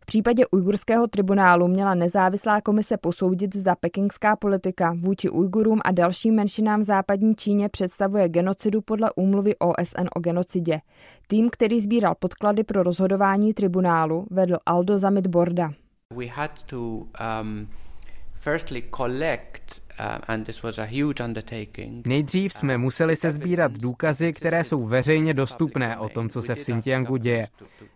V 0.04 0.06
případě 0.06 0.46
ujgurského 0.46 1.06
tribunálu 1.06 1.68
měla 1.68 1.94
nezávislá 1.94 2.61
komise 2.61 2.96
posoudit, 2.96 3.56
zda 3.56 3.75
pekingská 3.75 4.37
politika 4.37 4.96
vůči 4.99 5.30
Ujgurům 5.30 5.80
a 5.84 5.92
dalším 5.92 6.34
menšinám 6.34 6.80
v 6.80 6.82
západní 6.82 7.34
Číně 7.34 7.68
představuje 7.68 8.28
genocidu 8.28 8.80
podle 8.80 9.11
úmluvy 9.16 9.56
OSN 9.58 10.06
o 10.14 10.20
genocidě. 10.20 10.80
Tým, 11.26 11.50
který 11.50 11.80
sbíral 11.80 12.14
podklady 12.18 12.64
pro 12.64 12.82
rozhodování 12.82 13.54
tribunálu, 13.54 14.26
vedl 14.30 14.56
Aldo 14.66 14.99
Zamit 14.99 15.26
Borda. 15.26 15.70
We 16.16 16.26
had 16.26 16.62
to, 16.62 16.78
um, 16.80 17.68
firstly 18.34 18.82
collect 18.96 19.84
Nejdřív 22.07 22.53
jsme 22.53 22.79
museli 22.79 23.17
se 23.17 23.31
sbírat 23.31 23.73
důkazy, 23.73 24.33
které 24.33 24.65
jsou 24.65 24.87
veřejně 24.87 25.35
dostupné 25.35 25.99
o 25.99 26.09
tom, 26.09 26.29
co 26.29 26.43
se 26.43 26.55
v 26.55 26.59
Xinjiangu 26.59 27.17
děje. 27.17 27.49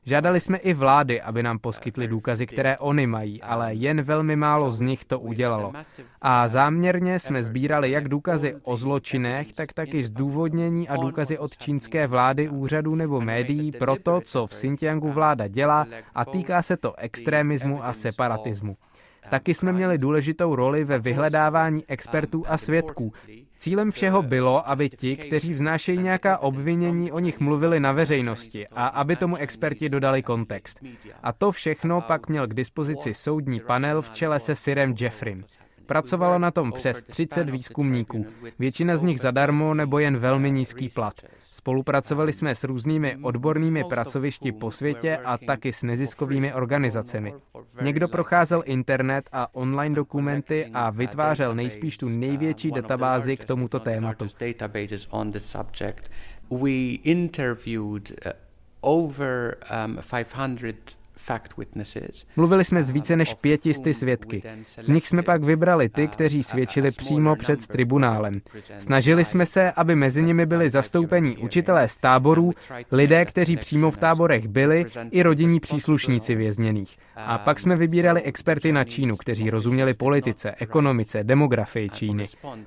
Žádali 0.04 0.40
jsme 0.40 0.58
i 0.58 0.74
vlády, 0.74 1.20
aby 1.20 1.42
nám 1.42 1.58
poskytly 1.58 2.08
důkazy, 2.08 2.46
které 2.46 2.78
oni 2.78 3.06
mají, 3.06 3.42
ale 3.42 3.74
jen 3.74 4.02
velmi 4.02 4.36
málo 4.36 4.70
z 4.70 4.80
nich 4.80 5.04
to 5.04 5.20
udělalo. 5.20 5.72
A 6.20 6.48
záměrně 6.48 7.18
jsme 7.18 7.42
sbírali 7.42 7.90
jak 7.90 8.08
důkazy 8.08 8.56
o 8.62 8.76
zločinech, 8.76 9.52
tak 9.52 9.72
taky 9.72 10.02
zdůvodnění 10.02 10.88
a 10.88 10.96
důkazy 10.96 11.38
od 11.38 11.56
čínské 11.56 12.06
vlády, 12.06 12.48
úřadů 12.48 12.94
nebo 12.94 13.20
médií 13.20 13.72
pro 13.72 13.96
to, 13.96 14.20
co 14.20 14.46
v 14.46 14.50
Xinjiangu 14.50 15.12
vláda 15.12 15.48
dělá 15.48 15.86
a 16.14 16.24
týká 16.24 16.62
se 16.62 16.76
to 16.76 16.98
extremismu 16.98 17.84
a 17.84 17.92
separatismu. 17.92 18.76
Taky 19.30 19.54
jsme 19.54 19.72
měli 19.72 19.98
důležitou 19.98 20.54
roli 20.54 20.84
ve 20.84 20.98
vyhledávání 20.98 21.84
expertů 21.88 22.44
a 22.48 22.58
svědků. 22.58 23.12
Cílem 23.56 23.90
všeho 23.90 24.22
bylo, 24.22 24.70
aby 24.70 24.90
ti, 24.90 25.16
kteří 25.16 25.54
vznášejí 25.54 25.98
nějaká 25.98 26.38
obvinění, 26.38 27.12
o 27.12 27.18
nich 27.18 27.40
mluvili 27.40 27.80
na 27.80 27.92
veřejnosti 27.92 28.68
a 28.68 28.86
aby 28.86 29.16
tomu 29.16 29.36
experti 29.36 29.88
dodali 29.88 30.22
kontext. 30.22 30.78
A 31.22 31.32
to 31.32 31.52
všechno 31.52 32.00
pak 32.00 32.28
měl 32.28 32.46
k 32.46 32.54
dispozici 32.54 33.14
soudní 33.14 33.60
panel 33.60 34.02
v 34.02 34.10
čele 34.10 34.40
se 34.40 34.54
Sirem 34.54 34.94
Jeffrem. 35.00 35.44
Pracovalo 35.86 36.38
na 36.38 36.50
tom 36.50 36.72
přes 36.72 37.04
30 37.04 37.50
výzkumníků, 37.50 38.26
většina 38.58 38.96
z 38.96 39.02
nich 39.02 39.20
zadarmo 39.20 39.74
nebo 39.74 39.98
jen 39.98 40.16
velmi 40.16 40.50
nízký 40.50 40.88
plat. 40.88 41.14
Spolupracovali 41.58 42.32
jsme 42.32 42.54
s 42.54 42.64
různými 42.64 43.18
odbornými 43.22 43.84
pracovišti 43.84 44.52
po 44.52 44.70
světě 44.70 45.16
a 45.16 45.38
taky 45.38 45.72
s 45.72 45.82
neziskovými 45.82 46.54
organizacemi. 46.54 47.34
Někdo 47.82 48.08
procházel 48.08 48.62
internet 48.66 49.28
a 49.32 49.54
online 49.54 49.94
dokumenty 49.94 50.70
a 50.74 50.90
vytvářel 50.90 51.54
nejspíš 51.54 51.98
tu 51.98 52.08
největší 52.08 52.70
databázi 52.70 53.36
k 53.36 53.44
tomuto 53.44 53.80
tématu. 53.80 54.26
We 56.50 56.70
interviewed 57.02 58.10
uh, 58.10 58.32
over 58.80 59.56
um, 59.86 59.98
500 60.10 60.98
Mluvili 62.36 62.64
jsme 62.64 62.82
s 62.82 62.90
více 62.90 63.16
než 63.16 63.34
pětisty 63.34 63.94
svědky. 63.94 64.42
Z 64.78 64.88
nich 64.88 65.08
jsme 65.08 65.22
pak 65.22 65.44
vybrali 65.44 65.88
ty, 65.88 66.08
kteří 66.08 66.42
svědčili 66.42 66.90
přímo 66.90 67.36
před 67.36 67.66
tribunálem. 67.66 68.40
Snažili 68.76 69.24
jsme 69.24 69.46
se, 69.46 69.72
aby 69.72 69.96
mezi 69.96 70.22
nimi 70.22 70.46
byli 70.46 70.70
zastoupení 70.70 71.36
učitelé 71.36 71.88
z 71.88 71.98
táborů, 71.98 72.52
lidé, 72.92 73.24
kteří 73.24 73.56
přímo 73.56 73.90
v 73.90 73.96
táborech 73.96 74.48
byli, 74.48 74.84
i 75.10 75.22
rodinní 75.22 75.60
příslušníci 75.60 76.34
vězněných. 76.34 76.96
A 77.16 77.38
pak 77.38 77.60
jsme 77.60 77.76
vybírali 77.76 78.22
experty 78.22 78.72
na 78.72 78.84
Čínu, 78.84 79.16
kteří 79.16 79.50
rozuměli 79.50 79.94
politice, 79.94 80.54
ekonomice, 80.58 81.24
demografii 81.24 81.90
Číny. 81.90 82.24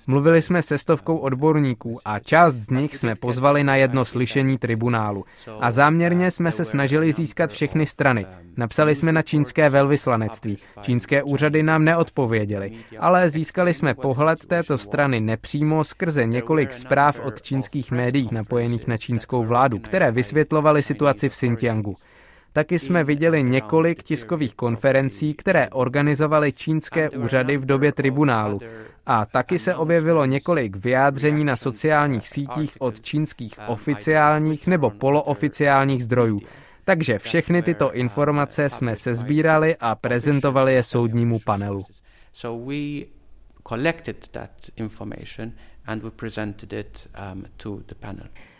Mluvili 0.08 0.42
jsme 0.42 0.62
se 0.62 0.78
stovkou 0.78 1.18
odborníků 1.18 2.00
a 2.06 2.20
část 2.20 2.56
z 2.56 2.70
nich 2.70 2.98
jsme 2.98 3.16
pozvali 3.16 3.64
na 3.64 3.76
jedno 3.76 4.06
slyšení 4.06 4.58
tribunálu. 4.58 5.26
A 5.60 5.72
záměrně 5.72 6.32
jsme 6.32 6.52
se 6.52 6.66
snažili 6.66 7.14
získat 7.14 7.52
všechny 7.52 7.86
strany. 7.86 8.26
Napsali 8.58 8.96
jsme 8.96 9.12
na 9.12 9.22
čínské 9.22 9.70
velvyslanectví. 9.70 10.58
Čínské 10.82 11.24
úřady 11.24 11.64
nám 11.64 11.84
neodpověděly, 11.84 12.72
ale 13.00 13.30
získali 13.30 13.74
jsme 13.74 13.94
pohled 13.94 14.46
této 14.46 14.78
strany 14.78 15.20
nepřímo 15.20 15.84
skrze 15.84 16.26
několik 16.26 16.74
zpráv 16.74 17.20
od 17.20 17.42
čínských 17.42 17.92
médií 17.92 18.30
napojených 18.32 18.88
na 18.88 18.98
čínskou 18.98 19.44
vládu, 19.44 19.80
které 19.80 20.12
vysvětlovaly 20.12 20.84
situaci 20.84 21.30
v 21.30 21.32
Xinjiangu. 21.32 21.96
Taky 22.54 22.80
jsme 22.80 23.04
viděli 23.04 23.44
několik 23.44 24.04
tiskových 24.04 24.56
konferencí, 24.56 25.34
které 25.34 25.70
organizovaly 25.70 26.54
čínské 26.54 27.10
úřady 27.10 27.58
v 27.58 27.66
době 27.66 27.92
tribunálu. 27.92 28.60
A 29.06 29.26
taky 29.26 29.60
se 29.60 29.76
objevilo 29.76 30.26
několik 30.26 30.76
vyjádření 30.76 31.44
na 31.44 31.56
sociálních 31.56 32.28
sítích 32.28 32.74
od 32.80 33.02
čínských 33.02 33.60
oficiálních 33.68 34.68
nebo 34.68 34.90
polooficiálních 34.90 36.04
zdrojů. 36.04 36.42
Takže 36.86 37.20
všechny 37.20 37.62
tyto 37.62 37.94
informace 37.94 38.70
jsme 38.70 38.96
se 38.96 39.16
sbírali 39.16 39.76
a 39.80 39.96
prezentovali 39.96 40.74
je 40.74 40.84
soudnímu 40.84 41.40
panelu. 41.46 41.86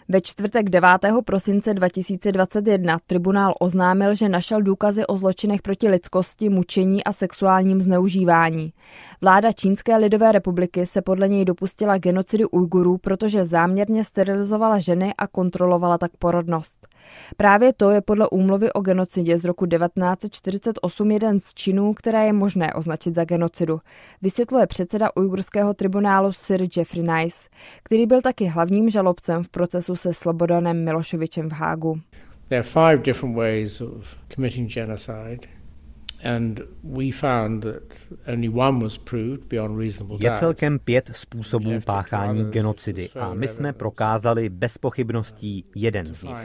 Ve 0.08 0.22
čtvrtek 0.22 0.70
9. 0.70 0.90
prosince 1.26 1.74
2021 1.74 3.00
tribunál 3.08 3.54
oznámil, 3.60 4.16
že 4.16 4.30
našel 4.30 4.62
důkazy 4.62 5.06
o 5.08 5.18
zločinech 5.18 5.62
proti 5.62 5.90
lidskosti, 5.90 6.50
mučení 6.50 7.04
a 7.04 7.14
sexuálním 7.14 7.82
zneužívání. 7.82 8.74
Vláda 9.22 9.52
Čínské 9.52 9.98
lidové 9.98 10.32
republiky 10.32 10.86
se 10.86 11.02
podle 11.02 11.28
něj 11.28 11.46
dopustila 11.46 11.98
genocidy 11.98 12.46
Ujgurů, 12.46 12.98
protože 12.98 13.46
záměrně 13.46 14.04
sterilizovala 14.04 14.80
ženy 14.80 15.14
a 15.18 15.28
kontrolovala 15.28 15.98
tak 15.98 16.12
porodnost. 16.20 16.88
Právě 17.38 17.74
to 17.74 17.90
je 17.90 18.02
podle 18.02 18.30
úmluvy 18.30 18.74
o 18.74 18.82
genocidě 18.82 19.40
z 19.40 19.46
roku 19.46 19.66
1948 19.66 21.12
jeden 21.12 21.40
z 21.40 21.54
činů, 21.54 21.94
které 21.94 22.26
je 22.26 22.34
možné 22.34 22.74
označit 22.74 23.16
za 23.16 23.26
genocidu, 23.26 23.80
vysvětluje 24.22 24.68
předseda 24.68 25.10
ujgurského 25.16 25.74
tribunálu 25.74 26.32
Sir 26.32 26.68
Jeffrey 26.78 27.04
Nice, 27.04 27.50
který 27.84 28.06
byl 28.06 28.22
taky 28.22 28.46
hlavním 28.46 28.90
žalobcem 28.90 29.44
v 29.44 29.50
procesu 29.50 29.96
se 29.96 30.14
Slobodanem 30.14 30.86
Miloševičem 30.86 31.50
v 31.50 31.54
Hágu. 31.54 32.02
There 32.50 32.60
are 32.60 32.70
five 32.70 33.04
different 33.04 33.36
ways 33.36 33.82
of 33.82 34.06
committing 34.36 34.74
genocide. 34.74 35.61
Je 40.20 40.32
celkem 40.32 40.80
pět 40.80 41.12
způsobů 41.14 41.80
páchání 41.86 42.44
genocidy 42.52 43.10
a 43.20 43.34
my 43.34 43.48
jsme 43.48 43.74
prokázali 43.74 44.50
bez 44.50 44.78
pochybností 44.78 45.66
jeden 45.76 46.14
z 46.14 46.22
nich. 46.22 46.36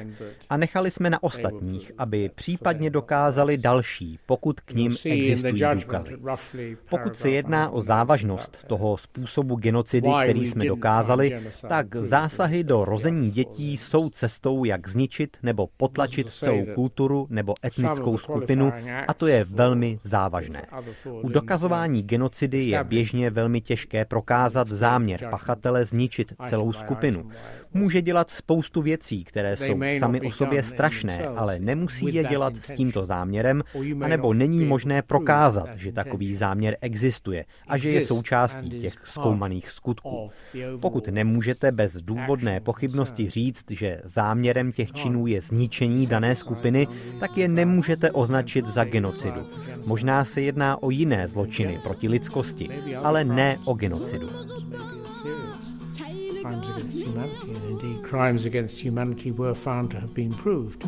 A 0.51 0.57
nechali 0.57 0.91
jsme 0.91 1.11
na 1.11 1.23
ostatních, 1.23 1.93
aby 1.99 2.31
případně 2.35 2.91
dokázali 2.91 3.59
další, 3.59 4.19
pokud 4.27 4.61
k 4.61 4.73
ním 4.75 4.97
existují 5.05 5.63
důkazy. 5.75 6.17
Pokud 6.91 7.17
se 7.17 7.31
jedná 7.31 7.71
o 7.71 7.81
závažnost 7.81 8.65
toho 8.67 8.97
způsobu 8.97 9.57
genocidy, 9.57 10.09
který 10.23 10.47
jsme 10.47 10.65
dokázali, 10.65 11.41
tak 11.69 11.97
zásahy 11.97 12.65
do 12.65 12.85
rození 12.85 13.31
dětí 13.31 13.77
jsou 13.77 14.11
cestou, 14.11 14.65
jak 14.65 14.89
zničit 14.89 15.37
nebo 15.43 15.69
potlačit 15.77 16.27
celou 16.27 16.67
kulturu 16.75 17.27
nebo 17.31 17.55
etnickou 17.65 18.19
skupinu 18.19 18.73
a 19.09 19.15
to 19.15 19.27
je 19.27 19.45
velmi 19.45 19.66
velmi 19.67 19.99
závažné. 20.03 20.63
U 21.23 21.29
dokazování 21.29 22.03
genocidy 22.03 22.65
je 22.65 22.85
běžně 22.85 23.31
velmi 23.31 23.61
těžké 23.61 24.05
prokázat 24.05 24.69
záměr 24.69 25.29
pachatele 25.31 25.85
zničit 25.85 26.33
celou 26.45 26.73
skupinu. 26.73 27.31
Může 27.75 28.03
dělat 28.03 28.31
spoustu 28.31 28.83
věcí, 28.83 29.25
které 29.25 29.57
jsou 29.57 29.81
sami 29.99 30.21
o 30.21 30.31
sobě 30.31 30.63
strašné, 30.63 31.27
ale 31.27 31.59
nemusí 31.59 32.15
je 32.15 32.25
dělat 32.25 32.57
s 32.57 32.73
tímto 32.73 33.05
záměrem, 33.05 33.63
anebo 34.01 34.35
není 34.35 34.65
možné 34.65 35.03
prokázat, 35.03 35.69
že 35.77 35.93
takový 35.93 36.35
záměr 36.35 36.77
existuje 36.81 37.45
a 37.69 37.79
že 37.79 37.89
je 37.89 38.07
součástí 38.07 38.81
těch 38.81 38.95
zkoumaných 39.05 39.71
skutků. 39.71 40.31
Pokud 40.81 41.09
nemůžete 41.09 41.73
bez 41.73 41.97
důvodné 41.97 42.61
pochybnosti 42.61 43.31
říct, 43.31 43.65
že 43.71 44.01
záměrem 44.05 44.73
těch 44.73 44.93
činů 44.93 45.27
je 45.27 45.41
zničení 45.41 46.07
dané 46.07 46.35
skupiny, 46.35 46.89
tak 47.21 47.37
je 47.37 47.49
nemůžete 47.49 48.11
označit 48.11 48.67
za 48.67 48.85
genocidu. 48.85 49.47
Možná 49.87 50.25
se 50.25 50.41
jedná 50.41 50.83
o 50.83 50.91
jiné 50.91 51.29
zločiny 51.29 51.81
proti 51.83 52.09
lidskosti, 52.09 52.69
ale 53.03 53.25
ne 53.25 53.59
o 53.65 53.75
genocidu 53.75 54.29
against 56.87 57.03
humanity, 57.03 57.51
and 57.55 57.65
indeed 57.71 58.03
crimes 58.03 58.47
against 58.47 58.81
humanity 58.81 59.33
were 59.33 59.55
found 59.55 59.91
to 59.91 59.99
have 59.99 60.15
been 60.15 60.35
proved. 60.35 60.85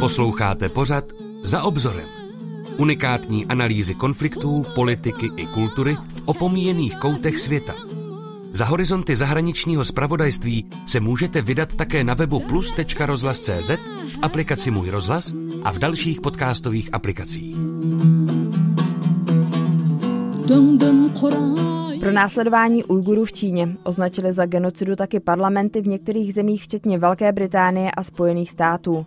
Posloucháte 0.00 0.68
pořad 0.68 1.04
za 1.42 1.62
obzorem. 1.62 2.08
Unikátní 2.76 3.46
analýzy 3.46 3.94
konfliktů, 3.94 4.66
politiky 4.74 5.30
i 5.36 5.46
kultury 5.46 5.94
v 5.94 6.22
opomíjených 6.24 6.96
koutech 6.96 7.38
světa. 7.38 7.74
Za 8.52 8.64
horizonty 8.64 9.16
zahraničního 9.16 9.84
spravodajství 9.84 10.66
se 10.86 11.00
můžete 11.00 11.42
vydat 11.42 11.74
také 11.74 12.04
na 12.04 12.14
webu 12.14 12.40
plus.rozhlas.cz, 12.40 13.70
v 14.12 14.18
aplikaci 14.22 14.70
Můj 14.70 14.90
rozhlas 14.90 15.32
a 15.64 15.72
v 15.72 15.78
dalších 15.78 16.20
podcastových 16.20 16.88
aplikacích. 16.92 17.56
Pro 22.00 22.12
následování 22.12 22.84
Ujgurů 22.84 23.24
v 23.24 23.32
Číně 23.32 23.68
označili 23.84 24.32
za 24.32 24.46
genocidu 24.46 24.96
taky 24.96 25.20
parlamenty 25.20 25.80
v 25.80 25.86
některých 25.86 26.34
zemích, 26.34 26.62
včetně 26.62 26.98
Velké 26.98 27.32
Británie 27.32 27.90
a 27.90 28.02
Spojených 28.02 28.50
států. 28.50 29.06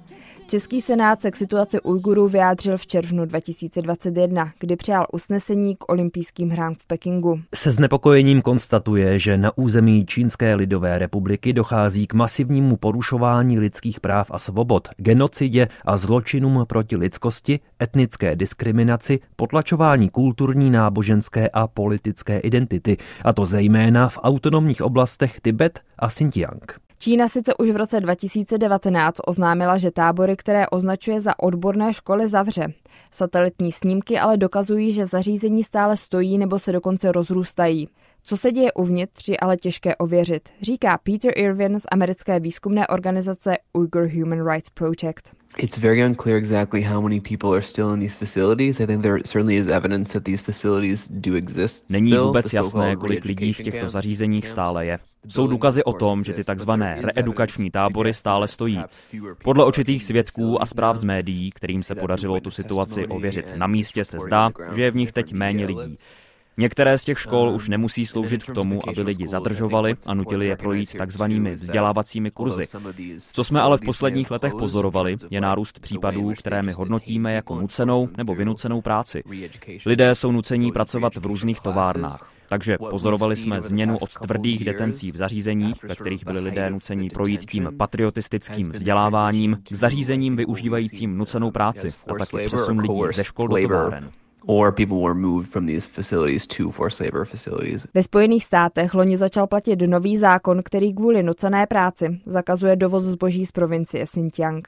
Český 0.52 0.82
senát 0.82 1.22
se 1.22 1.32
k 1.32 1.36
situaci 1.36 1.82
Ujgurů 1.82 2.28
vyjádřil 2.28 2.78
v 2.78 2.88
červnu 2.88 3.26
2021, 3.26 4.52
kdy 4.60 4.76
přijal 4.76 5.06
usnesení 5.14 5.76
k 5.76 5.92
olympijským 5.92 6.50
hrám 6.50 6.76
v 6.76 6.86
Pekingu. 6.86 7.42
Se 7.56 7.72
znepokojením 7.72 8.42
konstatuje, 8.42 9.20
že 9.20 9.38
na 9.38 9.58
území 9.58 10.06
Čínské 10.06 10.56
lidové 10.56 11.00
republiky 11.00 11.54
dochází 11.54 12.08
k 12.08 12.14
masivnímu 12.14 12.78
porušování 12.78 13.60
lidských 13.60 14.00
práv 14.00 14.32
a 14.32 14.40
svobod, 14.40 14.88
genocidě 14.98 15.68
a 15.86 15.98
zločinům 15.98 16.66
proti 16.68 16.96
lidskosti, 16.98 17.60
etnické 17.84 18.36
diskriminaci, 18.36 19.20
potlačování 19.36 20.10
kulturní, 20.10 20.70
náboženské 20.70 21.50
a 21.50 21.68
politické 21.68 22.40
identity, 22.40 22.98
a 23.24 23.34
to 23.34 23.46
zejména 23.46 24.10
v 24.10 24.20
autonomních 24.22 24.82
oblastech 24.82 25.42
Tibet 25.42 25.80
a 26.00 26.08
Xinjiang. 26.08 26.91
Čína 27.02 27.28
sice 27.28 27.54
už 27.56 27.70
v 27.70 27.76
roce 27.76 28.00
2019 28.00 29.16
oznámila, 29.26 29.78
že 29.78 29.92
tábory, 29.92 30.36
které 30.36 30.68
označuje 30.68 31.20
za 31.20 31.40
odborné 31.40 31.94
školy, 31.94 32.28
zavře. 32.28 32.74
Satelitní 33.12 33.72
snímky 33.72 34.20
ale 34.20 34.38
dokazují, 34.38 34.94
že 34.94 35.06
zařízení 35.06 35.64
stále 35.64 35.98
stojí 35.98 36.38
nebo 36.38 36.60
se 36.60 36.72
dokonce 36.72 37.12
rozrůstají. 37.12 37.90
Co 38.24 38.38
se 38.38 38.52
děje 38.52 38.74
uvnitř, 38.74 39.28
je 39.28 39.38
ale 39.38 39.58
těžké 39.58 39.96
ověřit, 39.96 40.50
říká 40.62 40.98
Peter 40.98 41.32
Irvin 41.36 41.80
z 41.80 41.84
americké 41.92 42.40
výzkumné 42.40 42.88
organizace 42.88 43.58
Uyghur 43.74 44.10
Human 44.14 44.48
Rights 44.52 44.70
Project. 44.70 45.42
It's 45.58 45.78
very 45.78 46.06
unclear 46.06 46.38
exactly 46.38 46.82
how 46.82 47.02
many 47.02 47.22
people 47.22 47.50
are 47.50 47.62
still 47.62 47.94
in 47.94 48.00
these 48.00 48.18
facilities. 48.18 48.80
I 48.80 48.88
think 48.88 49.02
there 49.02 49.18
certainly 49.18 49.56
is 49.56 49.68
evidence 49.68 50.14
that 50.14 50.24
these 50.24 50.44
facilities 50.44 51.08
do 51.10 51.36
exist. 51.36 51.90
Není 51.90 52.14
vůbec 52.14 52.54
jasné, 52.54 52.96
kolik 52.96 53.26
lidí 53.26 53.54
v 53.54 53.62
těchto 53.64 53.90
zařízeních 53.90 54.48
stále 54.48 54.86
je. 54.86 55.00
Jsou 55.28 55.48
důkazy 55.48 55.84
o 55.84 55.94
tom, 55.94 56.24
že 56.24 56.34
ty 56.34 56.44
takzvané 56.44 57.02
reedukační 57.04 57.72
tábory 57.72 58.14
stále 58.14 58.48
stojí. 58.48 58.82
Podle 59.44 59.66
očitých 59.66 60.04
svědků 60.04 60.62
a 60.62 60.66
zpráv 60.66 60.98
z 60.98 61.04
médií, 61.04 61.52
kterým 61.52 61.84
se 61.84 61.96
podařilo 61.96 62.40
tu 62.40 62.52
situaci 62.52 63.08
ověřit 63.08 63.46
na 63.56 63.68
místě, 63.68 64.06
se 64.06 64.18
zdá, 64.20 64.52
že 64.76 64.84
je 64.84 64.92
v 64.92 64.96
nich 64.96 65.12
teď 65.12 65.34
méně 65.34 65.66
lidí. 65.66 65.96
Některé 66.58 66.98
z 66.98 67.04
těch 67.04 67.20
škol 67.20 67.50
už 67.50 67.70
nemusí 67.70 68.06
sloužit 68.06 68.44
k 68.44 68.54
tomu, 68.54 68.90
aby 68.90 69.02
lidi 69.02 69.28
zadržovali 69.28 69.96
a 70.06 70.14
nutili 70.14 70.48
je 70.48 70.56
projít 70.56 70.96
takzvanými 70.98 71.56
vzdělávacími 71.56 72.32
kurzy. 72.32 72.66
Co 73.32 73.44
jsme 73.44 73.62
ale 73.62 73.78
v 73.78 73.82
posledních 73.82 74.32
letech 74.32 74.54
pozorovali, 74.60 75.18
je 75.30 75.42
nárůst 75.42 75.80
případů, 75.80 76.34
které 76.40 76.64
my 76.64 76.72
hodnotíme 76.72 77.34
jako 77.34 77.56
nucenou 77.56 78.10
nebo 78.18 78.36
vynucenou 78.36 78.82
práci. 78.82 79.24
Lidé 79.86 80.16
jsou 80.16 80.32
nucení 80.32 80.72
pracovat 80.72 81.16
v 81.16 81.26
různých 81.26 81.60
továrnách. 81.60 82.32
Takže 82.50 82.78
pozorovali 82.78 83.36
jsme 83.36 83.62
změnu 83.62 83.98
od 83.98 84.14
tvrdých 84.14 84.66
detencí 84.66 85.12
v 85.12 85.16
zařízeních, 85.16 85.84
ve 85.84 85.96
kterých 85.96 86.26
byli 86.26 86.40
lidé 86.40 86.70
nuceni 86.70 87.10
projít 87.10 87.46
tím 87.50 87.70
patriotistickým 87.78 88.72
vzděláváním, 88.72 89.58
k 89.70 89.74
zařízením 89.74 90.36
využívajícím 90.36 91.18
nucenou 91.18 91.52
práci 91.52 91.90
a 92.08 92.14
také 92.14 92.46
přesun 92.46 92.80
lidí 92.80 93.02
ze 93.16 93.24
škol 93.24 93.48
do 93.48 93.58
továren 93.62 94.12
or 94.48 94.72
people 94.72 94.98
were 94.98 95.14
moved 95.14 95.50
from 95.50 95.68
these 95.68 95.90
facilities 95.90 96.48
to 96.48 96.72
forced 96.72 97.00
labor 97.00 97.26
facilities. 97.26 97.88
Ve 97.94 98.04
Spojených 98.04 98.44
státech 98.44 98.94
loni 98.94 99.18
začal 99.18 99.48
platit 99.48 99.82
nový 99.82 100.18
zákon, 100.18 100.62
který 100.64 100.94
kvůli 100.94 101.24
nucené 101.24 101.66
práci 101.66 102.20
zakazuje 102.26 102.76
dovoz 102.76 103.04
zboží 103.04 103.46
z 103.46 103.52
provincie 103.52 104.06
Xinjiang. 104.06 104.68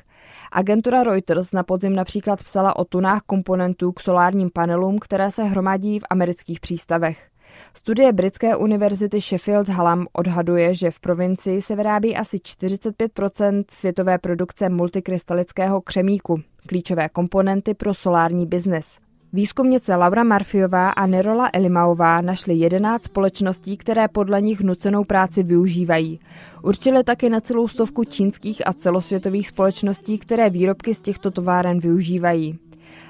Agentura 0.51 1.03
Reuters 1.03 1.51
na 1.51 1.63
podzim 1.63 1.95
například 1.95 2.43
psala 2.43 2.75
o 2.75 2.85
tunách 2.85 3.21
komponentů 3.25 3.91
k 3.91 3.99
solárním 3.99 4.49
panelům, 4.53 4.99
které 4.99 5.31
se 5.31 5.43
hromadí 5.43 5.99
v 5.99 6.03
amerických 6.09 6.59
přístavech. 6.59 7.29
Studie 7.73 8.13
britské 8.13 8.55
univerzity 8.55 9.21
Sheffield 9.21 9.69
Hallam 9.69 10.07
odhaduje, 10.13 10.73
že 10.73 10.91
v 10.91 10.99
provincii 10.99 11.61
se 11.61 11.75
vyrábí 11.75 12.15
asi 12.15 12.37
45% 12.37 13.63
světové 13.69 14.17
produkce 14.17 14.69
multikrystalického 14.69 15.81
křemíku, 15.81 16.41
klíčové 16.67 17.09
komponenty 17.09 17.73
pro 17.73 17.93
solární 17.93 18.45
biznes. 18.45 18.99
Výzkumnice 19.35 19.95
Laura 19.95 20.23
Marfiová 20.23 20.89
a 20.89 21.05
Nerola 21.05 21.49
Elimaová 21.53 22.21
našly 22.21 22.53
11 22.53 23.03
společností, 23.03 23.77
které 23.77 24.07
podle 24.07 24.41
nich 24.41 24.61
nucenou 24.61 25.03
práci 25.03 25.43
využívají. 25.43 26.19
Určili 26.61 27.03
taky 27.03 27.29
na 27.29 27.39
celou 27.41 27.67
stovku 27.67 28.03
čínských 28.03 28.67
a 28.67 28.73
celosvětových 28.73 29.47
společností, 29.47 30.17
které 30.17 30.49
výrobky 30.49 30.95
z 30.95 31.01
těchto 31.01 31.31
továren 31.31 31.79
využívají. 31.79 32.59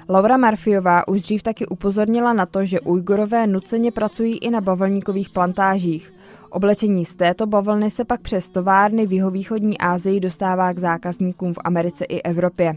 Laura 0.08 0.36
Marfiová 0.36 1.08
už 1.08 1.22
dřív 1.22 1.42
taky 1.42 1.66
upozornila 1.66 2.32
na 2.32 2.46
to, 2.46 2.64
že 2.64 2.80
Ujgurové 2.80 3.46
nuceně 3.46 3.92
pracují 3.92 4.38
i 4.38 4.50
na 4.50 4.60
bavlníkových 4.60 5.30
plantážích. 5.30 6.12
Oblečení 6.50 7.04
z 7.04 7.14
této 7.14 7.46
bavlny 7.46 7.90
se 7.90 8.04
pak 8.04 8.20
přes 8.20 8.50
továrny 8.50 9.06
v 9.06 9.12
jihovýchodní 9.12 9.78
Asii 9.78 10.20
dostává 10.20 10.72
k 10.72 10.78
zákazníkům 10.78 11.54
v 11.54 11.58
Americe 11.64 12.04
i 12.04 12.22
Evropě. 12.22 12.76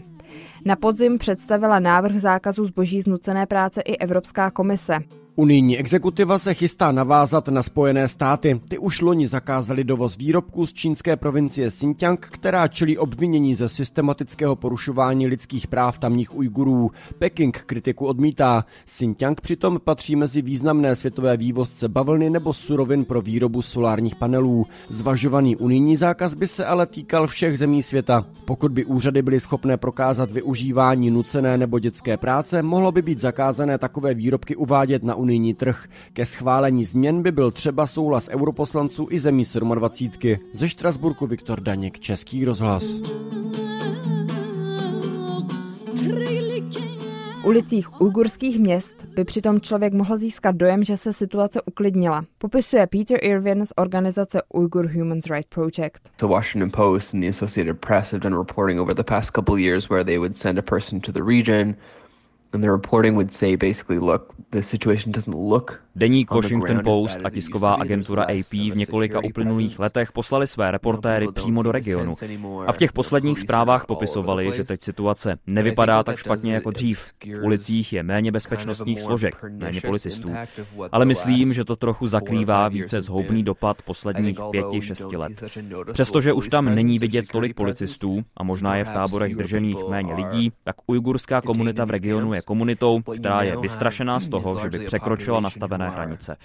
Na 0.64 0.76
podzim 0.76 1.18
představila 1.18 1.78
návrh 1.78 2.16
zákazu 2.16 2.66
zboží 2.66 3.00
z 3.00 3.06
nucené 3.06 3.46
práce 3.46 3.80
i 3.80 3.96
Evropská 3.96 4.50
komise. 4.50 4.98
Unijní 5.38 5.78
exekutiva 5.78 6.38
se 6.38 6.54
chystá 6.54 6.92
navázat 6.92 7.48
na 7.48 7.62
Spojené 7.62 8.08
státy. 8.08 8.60
Ty 8.68 8.78
už 8.78 9.00
loni 9.00 9.26
zakázali 9.26 9.84
dovoz 9.84 10.16
výrobků 10.16 10.66
z 10.66 10.72
čínské 10.72 11.16
provincie 11.16 11.68
Xinjiang, 11.68 12.26
která 12.30 12.68
čelí 12.68 12.98
obvinění 12.98 13.54
ze 13.54 13.68
systematického 13.68 14.56
porušování 14.56 15.26
lidských 15.26 15.66
práv 15.66 15.98
tamních 15.98 16.34
Ujgurů. 16.34 16.90
Peking 17.18 17.62
kritiku 17.66 18.06
odmítá. 18.06 18.64
Xinjiang 18.84 19.40
přitom 19.40 19.80
patří 19.84 20.16
mezi 20.16 20.42
významné 20.42 20.96
světové 20.96 21.36
vývozce 21.36 21.88
bavlny 21.88 22.30
nebo 22.30 22.52
surovin 22.52 23.04
pro 23.04 23.22
výrobu 23.22 23.62
solárních 23.62 24.14
panelů. 24.14 24.66
Zvažovaný 24.88 25.56
unijní 25.56 25.96
zákaz 25.96 26.34
by 26.34 26.46
se 26.46 26.66
ale 26.66 26.86
týkal 26.86 27.26
všech 27.26 27.58
zemí 27.58 27.82
světa. 27.82 28.26
Pokud 28.44 28.72
by 28.72 28.84
úřady 28.84 29.22
byly 29.22 29.40
schopné 29.40 29.76
prokázat 29.76 30.30
využívání 30.30 31.10
nucené 31.10 31.58
nebo 31.58 31.78
dětské 31.78 32.16
práce, 32.16 32.62
mohlo 32.62 32.92
by 32.92 33.02
být 33.02 33.20
zakázané 33.20 33.78
takové 33.78 34.14
výrobky 34.14 34.56
uvádět 34.56 35.02
na 35.02 35.27
unijní 35.28 35.54
trh. 35.54 35.84
Ke 36.12 36.26
schválení 36.26 36.84
změn 36.84 37.22
by 37.22 37.32
byl 37.32 37.50
třeba 37.50 37.86
souhlas 37.86 38.28
europoslanců 38.28 39.08
i 39.10 39.18
zemí 39.18 39.44
27. 39.74 40.36
Ze 40.52 40.68
Štrasburku 40.68 41.26
Viktor 41.26 41.60
Daněk, 41.60 42.00
Český 42.00 42.44
rozhlas. 42.44 42.84
V 47.40 47.44
ulicích 47.44 48.00
ujgurských 48.00 48.58
měst 48.58 49.04
by 49.14 49.24
přitom 49.24 49.60
člověk 49.60 49.92
mohl 49.92 50.16
získat 50.16 50.56
dojem, 50.56 50.84
že 50.84 50.96
se 50.96 51.12
situace 51.12 51.62
uklidnila. 51.62 52.24
Popisuje 52.38 52.86
Peter 52.86 53.24
Irwin 53.24 53.66
z 53.66 53.72
organizace 53.76 54.42
Uyghur 54.54 54.86
Human 54.86 55.18
Rights 55.30 55.48
Project. 55.48 56.00
The 56.16 56.26
Washington 56.26 56.70
Post 56.70 57.14
and 57.14 57.22
the 57.22 57.28
Associated 57.28 57.78
Press 57.78 58.12
have 58.12 58.22
done 58.22 58.38
reporting 58.38 58.80
over 58.80 58.94
the 58.94 59.04
past 59.04 59.30
couple 59.32 59.58
years 59.58 59.90
where 59.90 60.04
they 60.04 60.18
would 60.18 60.36
send 60.36 60.58
a 60.58 60.62
person 60.62 61.00
to 61.00 61.12
the 61.12 61.22
region 61.22 61.76
and 62.52 62.62
the 62.62 62.70
reporting 62.70 63.14
would 63.16 63.32
say 63.32 63.54
basically, 63.56 63.98
look, 63.98 64.34
the 64.50 64.62
situation 64.62 65.12
doesn't 65.12 65.34
look 65.36 65.80
Deník 65.98 66.30
Washington 66.30 66.80
Post 66.84 67.18
a 67.24 67.30
tisková 67.30 67.74
agentura 67.74 68.22
AP 68.22 68.52
v 68.52 68.76
několika 68.76 69.20
uplynulých 69.24 69.78
letech 69.78 70.12
poslali 70.12 70.46
své 70.46 70.70
reportéry 70.70 71.26
přímo 71.34 71.62
do 71.62 71.72
regionu. 71.72 72.12
A 72.66 72.72
v 72.72 72.76
těch 72.76 72.92
posledních 72.92 73.38
zprávách 73.38 73.86
popisovali, 73.86 74.52
že 74.52 74.64
teď 74.64 74.82
situace 74.82 75.38
nevypadá 75.46 76.02
tak 76.02 76.16
špatně 76.16 76.54
jako 76.54 76.70
dřív. 76.70 77.00
V 77.24 77.44
ulicích 77.44 77.92
je 77.92 78.02
méně 78.02 78.32
bezpečnostních 78.32 79.00
složek, 79.00 79.44
méně 79.50 79.80
policistů. 79.80 80.34
Ale 80.92 81.04
myslím, 81.04 81.54
že 81.54 81.64
to 81.64 81.76
trochu 81.76 82.06
zakrývá 82.06 82.68
více 82.68 83.02
zhoubný 83.02 83.42
dopad 83.42 83.82
posledních 83.82 84.38
pěti, 84.50 84.82
šesti 84.82 85.16
let. 85.16 85.32
Přestože 85.92 86.32
už 86.32 86.48
tam 86.48 86.74
není 86.74 86.98
vidět 86.98 87.24
tolik 87.32 87.54
policistů 87.54 88.24
a 88.36 88.44
možná 88.44 88.76
je 88.76 88.84
v 88.84 88.90
táborech 88.90 89.34
držených 89.34 89.78
méně 89.88 90.14
lidí, 90.14 90.52
tak 90.64 90.76
ujgurská 90.86 91.40
komunita 91.40 91.84
v 91.84 91.90
regionu 91.90 92.34
je 92.34 92.42
komunitou, 92.42 93.00
která 93.00 93.42
je 93.42 93.56
vystrašená 93.56 94.20
z 94.20 94.28
toho, 94.28 94.60
že 94.60 94.70
by 94.70 94.78
překročila 94.78 95.40
nastavené 95.40 95.87
hranice. 95.90 96.36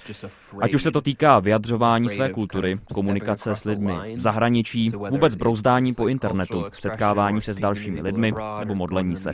Ať 0.60 0.74
už 0.74 0.84
se 0.84 0.92
to 0.92 1.02
týká 1.02 1.40
vyjadřování 1.40 2.10
své 2.10 2.30
kultury, 2.30 2.80
komunikace 2.94 3.56
s 3.56 3.64
lidmi 3.66 3.94
v 4.16 4.20
zahraničí, 4.20 4.92
vůbec 5.10 5.36
brouzdání 5.36 5.94
po 5.94 6.08
internetu, 6.08 6.66
setkávání 6.80 7.42
se 7.42 7.54
s 7.54 7.58
dalšími 7.58 8.02
lidmi 8.02 8.34
nebo 8.60 8.76
modlení 8.76 9.16
se. 9.16 9.32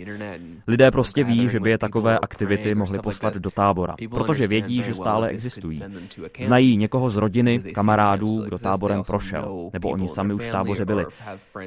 Lidé 0.67 0.91
prostě 0.91 1.23
ví, 1.23 1.49
že 1.49 1.59
by 1.59 1.69
je 1.69 1.77
takové 1.77 2.19
aktivity 2.19 2.75
mohly 2.75 2.99
poslat 2.99 3.35
do 3.35 3.51
tábora, 3.51 3.95
protože 4.09 4.47
vědí, 4.47 4.83
že 4.83 4.93
stále 4.93 5.27
existují. 5.27 5.79
Znají 6.43 6.77
někoho 6.77 7.09
z 7.09 7.15
rodiny, 7.15 7.59
kamarádů, 7.59 8.43
kdo 8.45 8.57
táborem 8.57 9.03
prošel, 9.03 9.69
nebo 9.73 9.89
oni 9.89 10.09
sami 10.09 10.33
už 10.33 10.47
v 10.47 10.51
táboře 10.51 10.85
byli. 10.85 11.05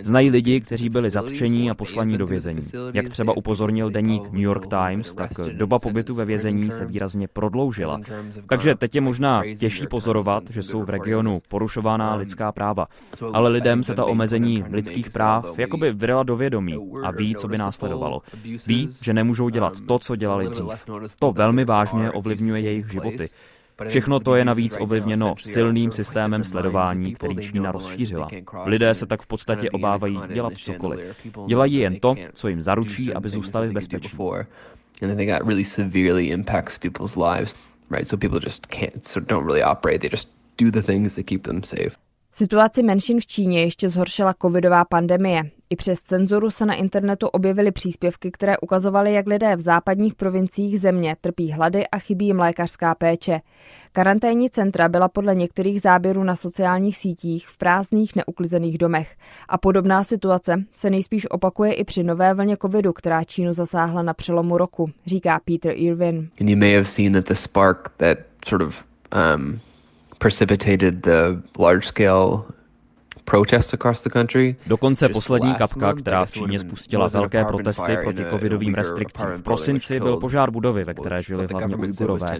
Znají 0.03 0.31
lidi, 0.31 0.61
kteří 0.61 0.89
byli 0.89 1.11
zatčení 1.11 1.71
a 1.71 1.75
poslaní 1.75 2.19
do 2.19 2.27
vězení. 2.27 2.63
Jak 2.95 3.09
třeba 3.09 3.37
upozornil 3.37 3.91
deník 3.91 4.23
New 4.33 4.43
York 4.43 4.67
Times, 4.67 5.15
tak 5.15 5.31
doba 5.53 5.79
pobytu 5.79 6.15
ve 6.15 6.25
vězení 6.25 6.71
se 6.71 6.85
výrazně 6.85 7.29
prodloužila. 7.29 8.01
Takže 8.49 8.75
teď 8.75 8.95
je 8.95 9.01
možná 9.01 9.43
těžší 9.59 9.87
pozorovat, 9.87 10.51
že 10.51 10.63
jsou 10.63 10.83
v 10.83 10.91
regionu 10.91 11.39
porušována 11.49 12.15
lidská 12.15 12.53
práva. 12.53 12.87
Ale 13.33 13.51
lidem 13.51 13.83
se 13.83 13.95
ta 13.95 14.05
omezení 14.05 14.65
lidských 14.71 15.11
práv 15.11 15.59
jakoby 15.59 15.93
vyrila 15.93 16.23
do 16.23 16.37
vědomí 16.37 16.77
a 17.03 17.11
ví, 17.11 17.35
co 17.35 17.49
by 17.49 17.59
následovalo. 17.59 18.23
Ví, 18.67 18.89
že 19.03 19.15
nemůžou 19.15 19.49
dělat 19.49 19.73
to, 19.89 19.99
co 19.99 20.17
dělali 20.17 20.49
dřív. 20.49 20.87
To 21.19 21.33
velmi 21.33 21.65
vážně 21.65 22.11
ovlivňuje 22.11 22.63
jejich 22.63 22.91
životy. 22.93 23.29
Všechno 23.89 24.21
to 24.21 24.35
je 24.35 24.45
navíc 24.45 24.77
ovlivněno 24.81 25.35
silným 25.39 25.93
systémem 25.93 26.45
sledování, 26.45 27.15
který 27.15 27.37
Čína 27.37 27.73
rozšířila. 27.73 28.29
Lidé 28.65 28.95
se 28.95 29.07
tak 29.07 29.23
v 29.23 29.27
podstatě 29.27 29.71
obávají 29.71 30.21
dělat 30.33 30.53
cokoliv. 30.57 31.01
Dělají 31.47 31.75
jen 31.75 32.01
to, 32.01 32.15
co 32.35 32.49
jim 32.49 32.61
zaručí, 32.61 33.15
aby 33.15 33.29
zůstali 33.29 33.69
v 33.69 33.73
bezpečí 33.73 34.17
right? 37.93 38.09
So 38.09 38.17
people 38.17 38.41
just 38.41 38.69
can't, 38.69 39.05
so 39.05 39.21
don't 39.21 39.45
really 39.47 39.63
operate. 39.63 40.01
They 40.01 40.09
just 40.09 40.29
do 40.57 40.71
the 40.71 40.83
things 40.83 41.15
that 41.15 41.27
keep 41.27 41.43
them 41.43 41.63
safe. 41.63 41.97
Situaci 42.35 42.83
menšin 42.83 43.21
v 43.21 43.27
Číně 43.27 43.61
ještě 43.61 43.91
zhoršila 43.91 44.35
covidová 44.43 44.85
pandemie. 44.85 45.43
I 45.73 45.77
přes 45.77 46.01
cenzuru 46.01 46.51
se 46.51 46.67
na 46.67 46.75
internetu 46.75 47.27
objevily 47.27 47.73
příspěvky, 47.73 48.31
které 48.31 48.59
ukazovaly, 48.59 49.13
jak 49.13 49.27
lidé 49.27 49.57
v 49.57 49.61
západních 49.61 50.15
provinciích 50.15 50.81
země 50.81 51.17
trpí 51.21 51.53
hlady 51.53 51.87
a 51.87 51.99
chybí 51.99 52.27
jim 52.27 52.39
lékařská 52.39 52.95
péče. 52.95 53.41
Karanténní 53.93 54.51
centra 54.51 54.89
byla 54.89 55.09
podle 55.09 55.35
některých 55.35 55.81
záběrů 55.81 56.25
na 56.25 56.37
sociálních 56.37 56.97
sítích 56.97 57.49
v 57.49 57.59
prázdných 57.59 58.17
neuklizených 58.17 58.79
domech. 58.79 59.17
A 59.49 59.59
podobná 59.59 60.05
situace 60.05 60.65
se 60.75 60.91
nejspíš 60.91 61.31
opakuje 61.31 61.73
i 61.73 61.85
při 61.85 62.03
nové 62.03 62.35
vlně 62.35 62.57
covidu, 62.57 62.93
která 62.93 63.25
Čínu 63.25 63.53
zasáhla 63.53 64.03
na 64.03 64.15
přelomu 64.15 64.59
roku, 64.59 64.91
říká 65.07 65.41
Peter 65.45 65.73
Irwin. 65.77 66.29
And 66.41 66.51
you 66.51 66.57
may 66.57 66.75
have 66.75 66.85
seen 66.85 67.13
that 67.13 67.29
the 67.29 67.35
spark 67.35 67.89
that 67.97 68.19
sort 68.49 68.63
of 68.63 68.75
um, 69.37 69.61
precipitated 70.19 70.95
the 70.95 71.43
large 71.59 71.87
scale 71.87 72.45
Dokonce 74.67 75.09
poslední 75.09 75.55
kapka, 75.55 75.93
která 75.93 76.25
v 76.25 76.33
Číně 76.33 76.59
spustila 76.59 77.07
velké 77.09 77.45
protesty 77.45 77.97
proti 78.03 78.25
covidovým 78.31 78.75
restrikcím. 78.75 79.27
V 79.37 79.43
prosinci 79.43 80.01
byl 80.01 80.17
požár 80.17 80.51
budovy, 80.51 80.85
ve 80.85 80.95
které 80.95 81.23
žili 81.23 81.47
hlavně 81.51 81.77
Ujgurové. 81.77 82.39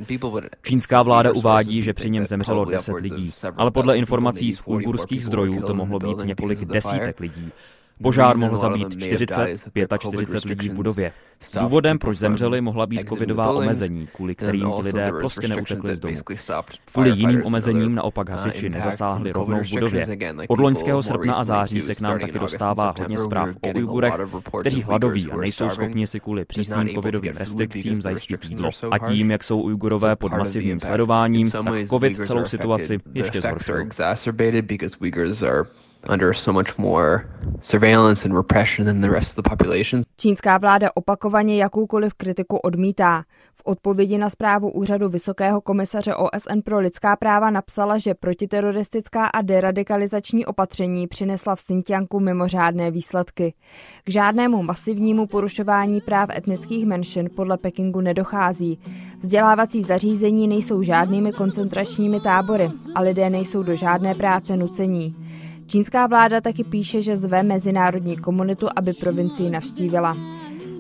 Čínská 0.63 1.03
vláda 1.03 1.33
uvádí, 1.33 1.83
že 1.83 1.93
při 1.93 2.11
něm 2.11 2.27
zemřelo 2.27 2.65
10 2.65 2.93
lidí, 2.93 3.33
ale 3.57 3.71
podle 3.71 3.99
informací 3.99 4.53
z 4.53 4.63
ujgurských 4.65 5.25
zdrojů 5.25 5.63
to 5.63 5.75
mohlo 5.75 5.99
být 5.99 6.25
několik 6.25 6.65
desítek 6.65 7.21
lidí. 7.21 7.53
Požár 8.03 8.37
mohl 8.37 8.57
zabít 8.57 9.03
40, 9.03 9.57
45 9.99 10.45
lidí 10.45 10.69
v 10.69 10.73
budově. 10.73 11.13
Důvodem, 11.61 11.99
proč 11.99 12.19
zemřeli, 12.19 12.61
mohla 12.61 12.87
být 12.87 13.09
covidová 13.09 13.51
omezení, 13.51 14.09
kvůli 14.15 14.35
kterým 14.35 14.73
ti 14.77 14.83
lidé 14.83 15.13
prostě 15.19 15.49
neutekli 15.49 15.97
z 15.97 16.01
domu. 16.01 16.15
Kvůli 16.93 17.11
jiným 17.11 17.43
omezením 17.45 17.95
naopak 17.95 18.31
hasiči 18.31 18.69
nezasáhli 18.69 19.33
rovnou 19.33 19.61
v 19.65 19.71
budově. 19.71 20.07
Od 20.49 20.61
loňského 20.61 21.03
srpna 21.03 21.35
a 21.35 21.45
září 21.45 21.81
se 21.81 21.95
k 21.95 22.01
nám 22.01 22.19
taky 22.19 22.39
dostává 22.39 22.95
hodně 22.99 23.19
zpráv 23.19 23.49
o 23.61 23.69
Ujgurech, 23.69 24.15
kteří 24.61 24.83
hladoví 24.83 25.31
a 25.31 25.37
nejsou 25.37 25.71
schopni 25.71 26.07
si 26.07 26.21
kvůli 26.21 26.45
přísným 26.45 26.95
covidovým 26.95 27.37
restrikcím 27.37 28.03
zajistit 28.03 28.45
jídlo. 28.45 28.71
A 28.91 28.99
tím, 28.99 29.31
jak 29.31 29.45
jsou 29.45 29.61
Ujgurové 29.61 30.17
pod 30.17 30.33
masivním 30.33 30.81
sledováním, 30.81 31.51
tak 31.51 31.65
covid 31.89 32.17
celou 32.17 32.45
situaci 32.45 32.99
ještě 33.15 33.41
zhoršil 33.41 33.87
under 36.09 36.35
so 36.35 36.53
much 36.53 36.79
more 36.79 37.25
surveillance 37.63 38.29
and 38.29 38.37
repression 38.37 38.87
than 38.87 39.01
the 39.01 39.11
rest 39.11 39.39
of 39.39 39.45
the 39.45 39.51
population. 39.51 40.03
Čínská 40.17 40.59
vláda 40.59 40.91
opakovaně 40.95 41.57
jakoukoliv 41.57 42.15
kritiku 42.15 42.57
odmítá. 42.57 43.23
V 43.55 43.63
odpovědi 43.65 44.19
na 44.19 44.31
zprávu 44.31 44.71
úřadu 44.71 45.09
Vysokého 45.09 45.61
komisaře 45.61 46.15
OSN 46.15 46.61
pro 46.65 46.79
lidská 46.79 47.17
práva 47.17 47.51
napsala, 47.51 47.99
že 47.99 48.15
protiteroristická 48.15 49.27
a 49.27 49.43
deradikalizační 49.43 50.47
opatření 50.47 51.07
přinesla 51.07 51.57
v 51.57 51.65
Xinjiangu 51.65 52.21
mimořádné 52.21 52.91
výsledky. 52.91 53.55
K 54.05 54.11
žádnému 54.11 54.63
masivnímu 54.63 55.27
porušování 55.27 56.01
práv 56.01 56.31
etnických 56.37 56.87
menšin 56.87 57.31
podle 57.37 57.59
Pekingu 57.59 58.01
nedochází. 58.01 58.79
Vzdělávací 59.21 59.83
zařízení 59.83 60.49
nejsou 60.49 60.83
žádnými 60.83 61.33
koncentračními 61.33 62.21
tábory 62.21 62.71
a 62.95 63.01
lidé 63.01 63.31
nejsou 63.31 63.63
do 63.63 63.77
žádné 63.77 64.15
práce 64.15 64.57
nucení. 64.57 65.17
Čínská 65.67 66.07
vláda 66.07 66.41
taky 66.41 66.65
píše, 66.65 67.03
že 67.03 67.17
zve 67.17 67.43
mezinárodní 67.43 68.17
komunitu, 68.17 68.69
aby 68.77 68.93
provincii 68.93 69.51
navštívila. 69.51 70.17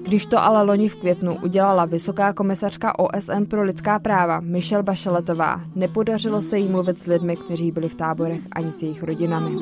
Když 0.02 0.26
to 0.26 0.38
ale 0.38 0.62
loni 0.62 0.88
v 0.88 0.94
květnu 0.94 1.36
udělala 1.42 1.84
vysoká 1.84 2.32
komisařka 2.32 2.98
OSN 2.98 3.44
pro 3.50 3.62
lidská 3.62 3.98
práva 3.98 4.40
Michelle 4.40 4.82
Bacheletová, 4.82 5.60
nepodařilo 5.74 6.42
se 6.42 6.58
jí 6.58 6.68
mluvit 6.68 6.98
s 6.98 7.06
lidmi, 7.06 7.36
kteří 7.36 7.70
byli 7.70 7.88
v 7.88 7.94
táborech 7.94 8.40
ani 8.56 8.72
s 8.72 8.82
jejich 8.82 9.02
rodinami. 9.02 9.56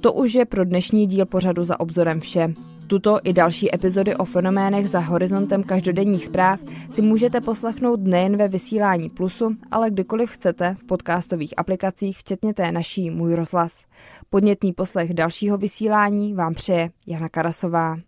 To 0.00 0.12
už 0.12 0.34
je 0.34 0.44
pro 0.44 0.64
dnešní 0.64 1.06
díl 1.06 1.26
pořadu 1.26 1.64
za 1.64 1.80
obzorem 1.80 2.20
vše. 2.20 2.54
Tuto 2.88 3.18
i 3.24 3.32
další 3.32 3.74
epizody 3.74 4.16
o 4.16 4.24
fenoménech 4.24 4.88
za 4.88 5.00
horizontem 5.00 5.62
každodenních 5.62 6.26
zpráv 6.26 6.60
si 6.90 7.02
můžete 7.02 7.40
poslechnout 7.40 8.00
nejen 8.00 8.36
ve 8.36 8.48
vysílání 8.48 9.10
Plusu, 9.10 9.56
ale 9.70 9.90
kdykoliv 9.90 10.30
chcete 10.30 10.76
v 10.78 10.84
podcastových 10.84 11.54
aplikacích, 11.56 12.18
včetně 12.18 12.54
té 12.54 12.72
naší 12.72 13.10
Můj 13.10 13.34
rozhlas. 13.34 13.84
Podnětný 14.30 14.72
poslech 14.72 15.14
dalšího 15.14 15.58
vysílání 15.58 16.34
vám 16.34 16.54
přeje 16.54 16.90
Jana 17.06 17.28
Karasová. 17.28 17.98